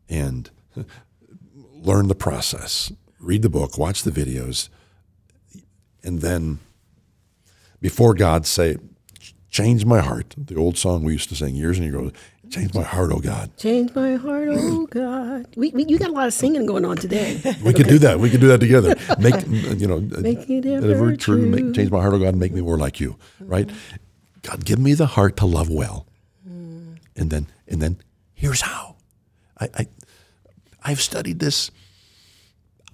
and 0.10 0.52
learn 1.56 2.10
the 2.10 2.16
process, 2.16 2.92
read 3.22 3.42
the 3.42 3.50
book, 3.50 3.78
watch 3.78 4.04
the 4.04 4.12
videos, 4.12 4.68
and 6.04 6.20
then 6.20 6.60
before 7.80 8.14
God 8.14 8.46
say, 8.46 8.76
"Change 9.50 9.86
my 9.86 10.02
heart." 10.02 10.36
The 10.38 10.58
old 10.58 10.78
song 10.78 11.06
we 11.06 11.14
used 11.14 11.30
to 11.30 11.36
sing 11.36 11.56
years 11.56 11.78
and 11.78 11.86
years 11.86 11.96
ago. 11.96 12.12
Change 12.50 12.74
my 12.74 12.82
heart, 12.84 13.12
oh 13.14 13.20
God. 13.20 13.56
Change 13.58 13.94
my 13.94 14.16
heart, 14.16 14.50
oh 14.52 14.88
God. 14.88 15.48
We, 15.56 15.70
we 15.72 15.86
you 15.86 16.00
got 16.00 16.10
a 16.10 16.14
lot 16.14 16.28
of 16.28 16.34
singing 16.34 16.66
going 16.66 16.86
on 16.86 16.98
today. 16.98 17.40
We 17.64 17.74
could 17.74 17.88
do 17.88 18.00
that. 18.00 18.20
We 18.20 18.30
could 18.30 18.42
do 18.42 18.48
that 18.48 18.60
together. 18.60 18.96
Make 19.20 19.46
you 19.80 19.88
know, 19.88 19.98
uh, 19.98 20.22
Make 20.22 20.50
it 20.50 20.66
ever 20.66 20.92
ever 20.92 21.16
true. 21.16 21.46
Make, 21.46 21.60
true. 21.60 21.74
change 21.74 21.92
my 21.92 22.02
heart, 22.02 22.14
oh 22.14 22.20
God, 22.20 22.30
and 22.30 22.40
make 22.40 22.52
me 22.52 22.62
more 22.62 22.78
like 22.78 23.00
you. 23.00 23.18
Right? 23.40 23.68
Mm-hmm. 23.68 23.96
God, 24.42 24.66
give 24.66 24.80
me 24.80 24.94
the 24.94 25.06
heart 25.06 25.38
to 25.38 25.46
love 25.46 25.70
well. 25.70 26.06
And 27.20 27.30
then, 27.30 27.48
and 27.68 27.82
then, 27.82 27.98
here's 28.34 28.62
how. 28.62 28.96
I, 29.60 29.70
I, 29.78 29.88
I've 30.82 31.02
studied 31.02 31.40
this 31.40 31.70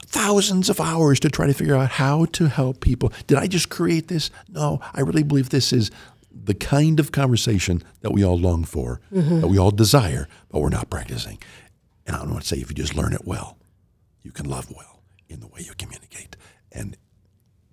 thousands 0.08 0.70
of 0.70 0.80
hours 0.80 1.20
to 1.20 1.30
try 1.30 1.46
to 1.46 1.54
figure 1.54 1.76
out 1.76 1.92
how 1.92 2.26
to 2.26 2.48
help 2.48 2.80
people. 2.80 3.14
Did 3.28 3.38
I 3.38 3.46
just 3.46 3.70
create 3.70 4.08
this? 4.08 4.32
No, 4.50 4.80
I 4.94 5.02
really 5.02 5.22
believe 5.22 5.50
this 5.50 5.72
is 5.72 5.92
the 6.44 6.54
kind 6.54 7.00
of 7.00 7.12
conversation 7.12 7.82
that 8.02 8.12
we 8.12 8.24
all 8.24 8.38
long 8.38 8.66
for, 8.66 9.00
mm-hmm. 9.12 9.42
that 9.42 9.48
we 9.48 9.58
all 9.58 9.72
desire, 9.72 10.28
but 10.50 10.60
we're 10.60 10.70
not 10.70 10.90
practicing. 10.90 11.38
And 12.06 12.16
I 12.16 12.20
don't 12.20 12.32
want 12.32 12.44
to 12.44 12.48
say 12.48 12.58
if 12.58 12.70
you 12.70 12.76
just 12.76 12.96
learn 12.96 13.14
it 13.14 13.26
well, 13.26 13.58
you 14.22 14.32
can 14.32 14.48
love 14.48 14.72
well 14.72 15.02
in 15.30 15.40
the 15.40 15.48
way 15.48 15.62
you 15.62 15.74
communicate 15.78 16.36
and 16.72 16.98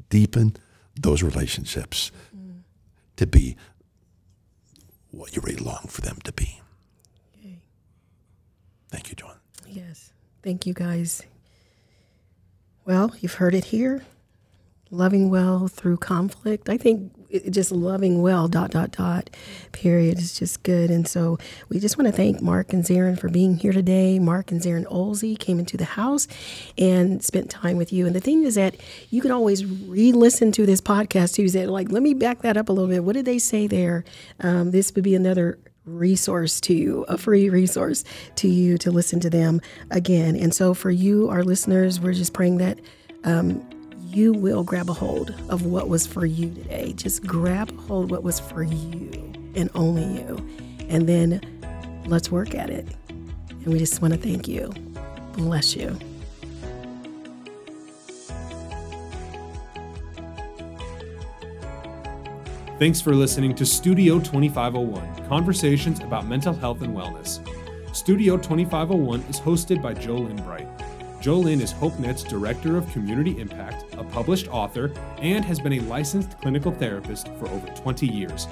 deepen 0.09 0.57
those 0.95 1.23
relationships 1.23 2.13
mm. 2.37 2.61
to 3.17 3.27
be 3.27 3.57
what 5.11 5.35
you 5.35 5.43
really 5.43 5.63
long 5.63 5.87
for 5.89 6.01
them 6.01 6.19
to 6.25 6.33
be. 6.33 6.63
Thank 8.93 9.09
you, 9.09 9.17
John. 9.17 9.37
Yes. 9.67 10.13
Thank 10.43 10.67
you, 10.67 10.75
guys. 10.75 11.23
Well, 12.85 13.15
you've 13.21 13.35
heard 13.35 13.55
it 13.55 13.65
here. 13.65 14.05
Loving 14.91 15.31
well 15.31 15.67
through 15.67 15.97
conflict. 15.97 16.69
I 16.69 16.77
think 16.77 17.11
just 17.51 17.73
loving 17.73 18.23
well, 18.23 18.49
dot, 18.49 18.71
dot, 18.71 18.93
dot, 18.93 19.31
period, 19.73 20.19
is 20.19 20.39
just 20.39 20.63
good. 20.63 20.91
And 20.91 21.07
so 21.07 21.39
we 21.69 21.79
just 21.79 21.99
want 21.99 22.07
to 22.07 22.13
thank 22.13 22.41
Mark 22.43 22.73
and 22.73 22.85
Zarin 22.85 23.19
for 23.19 23.29
being 23.29 23.57
here 23.57 23.73
today. 23.73 24.19
Mark 24.19 24.51
and 24.51 24.61
Zarin 24.61 24.85
Olsey 24.87 25.39
came 25.39 25.59
into 25.59 25.77
the 25.77 25.85
house 25.85 26.29
and 26.77 27.23
spent 27.23 27.51
time 27.51 27.77
with 27.77 27.93
you. 27.93 28.07
And 28.07 28.15
the 28.15 28.21
thing 28.21 28.45
is 28.45 28.55
that 28.57 28.77
you 29.11 29.21
can 29.21 29.31
always 29.31 29.65
re 29.65 30.13
listen 30.13 30.53
to 30.53 30.67
this 30.67 30.81
podcast 30.81 31.35
too. 31.35 31.49
That, 31.51 31.69
like, 31.69 31.91
let 31.91 32.03
me 32.03 32.15
back 32.15 32.43
that 32.43 32.57
up 32.57 32.69
a 32.69 32.73
little 32.73 32.89
bit. 32.89 33.05
What 33.05 33.15
did 33.15 33.25
they 33.25 33.39
say 33.39 33.67
there? 33.67 34.05
Um, 34.41 34.71
this 34.71 34.95
would 34.95 35.05
be 35.05 35.15
another 35.15 35.59
resource 35.85 36.61
to 36.61 36.75
you, 36.75 37.03
a 37.09 37.19
free 37.19 37.51
resource 37.51 38.05
to 38.37 38.49
you 38.49 38.79
to 38.79 38.91
listen 38.91 39.21
to 39.21 39.31
them 39.31 39.61
again. 39.91 40.37
And 40.37 40.55
so 40.55 40.75
for 40.75 40.91
you, 40.91 41.29
our 41.29 41.43
listeners, 41.43 42.01
we're 42.01 42.13
just 42.13 42.33
praying 42.33 42.59
that 42.59 42.79
um, 43.25 43.69
you 44.15 44.33
will 44.33 44.63
grab 44.63 44.91
a 44.91 44.93
hold 44.93 45.35
of 45.49 45.65
what 45.65 45.89
was 45.89 46.07
for 46.07 46.27
you 46.27 46.51
today. 46.51 46.93
Just 46.93 47.27
grab 47.27 47.71
a 47.71 47.81
hold 47.83 48.11
what 48.11 48.23
was 48.23 48.39
for 48.39 48.63
you 48.63 49.33
and 49.55 49.71
only 49.75 50.05
you. 50.05 50.37
And 50.89 51.09
then 51.09 51.41
let's 52.07 52.31
work 52.31 52.55
at 52.55 52.71
it. 52.71 52.87
And 53.09 53.67
we 53.67 53.79
just 53.79 54.03
want 54.03 54.13
to 54.15 54.21
thank 54.21 54.47
you. 54.47 54.73
Bless 55.35 55.75
you. 55.75 55.99
Thanks 62.79 63.01
for 63.01 63.15
listening 63.15 63.55
to 63.55 63.65
Studio 63.65 64.19
2501 64.19 65.29
Conversations 65.29 66.01
about 66.01 66.27
Mental 66.27 66.53
Health 66.53 66.83
and 66.83 66.95
Wellness. 66.97 67.41
Studio 67.95 68.37
2501 68.37 69.21
is 69.31 69.39
hosted 69.39 69.81
by 69.81 69.95
Jolynn 69.95 70.43
Bright. 70.45 70.82
Jolynn 71.23 71.61
is 71.61 71.73
HopeNet's 71.73 72.25
Director 72.25 72.77
of 72.77 72.91
Community 72.91 73.39
Impact, 73.39 73.85
a 73.97 74.03
published 74.03 74.49
author, 74.49 74.93
and 75.19 75.45
has 75.45 75.61
been 75.61 75.75
a 75.75 75.81
licensed 75.83 76.37
clinical 76.41 76.73
therapist 76.73 77.29
for 77.39 77.49
over 77.51 77.69
20 77.69 78.09
years. 78.09 78.49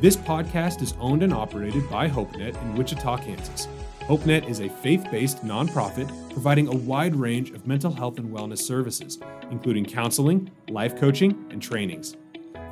This 0.00 0.14
podcast 0.14 0.80
is 0.80 0.94
owned 1.00 1.24
and 1.24 1.34
operated 1.34 1.90
by 1.90 2.08
HopeNet 2.08 2.54
in 2.62 2.76
Wichita, 2.76 3.16
Kansas. 3.16 3.66
HopeNet 4.02 4.48
is 4.48 4.60
a 4.60 4.68
faith 4.68 5.04
based 5.10 5.44
nonprofit 5.44 6.06
providing 6.30 6.68
a 6.68 6.76
wide 6.76 7.16
range 7.16 7.50
of 7.50 7.66
mental 7.66 7.92
health 7.92 8.18
and 8.18 8.32
wellness 8.32 8.58
services, 8.58 9.18
including 9.50 9.84
counseling, 9.84 10.48
life 10.68 10.96
coaching, 10.96 11.44
and 11.50 11.60
trainings. 11.60 12.16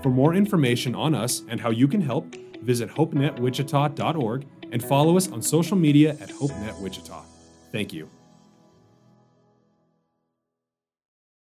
For 0.05 0.11
more 0.11 0.35
information 0.35 0.95
on 0.95 1.17
us 1.17 1.43
and 1.49 1.61
how 1.61 1.71
you 1.71 1.89
can 1.89 2.01
help, 2.01 2.33
visit 2.63 2.89
hopenetwichita.org 2.91 4.47
and 4.71 4.85
follow 4.85 5.17
us 5.17 5.33
on 5.33 5.43
social 5.43 5.77
media 5.77 6.11
at 6.21 6.29
HopeNet 6.29 6.81
Wichita. 6.81 7.25
Thank 7.73 7.93
you. 7.93 8.09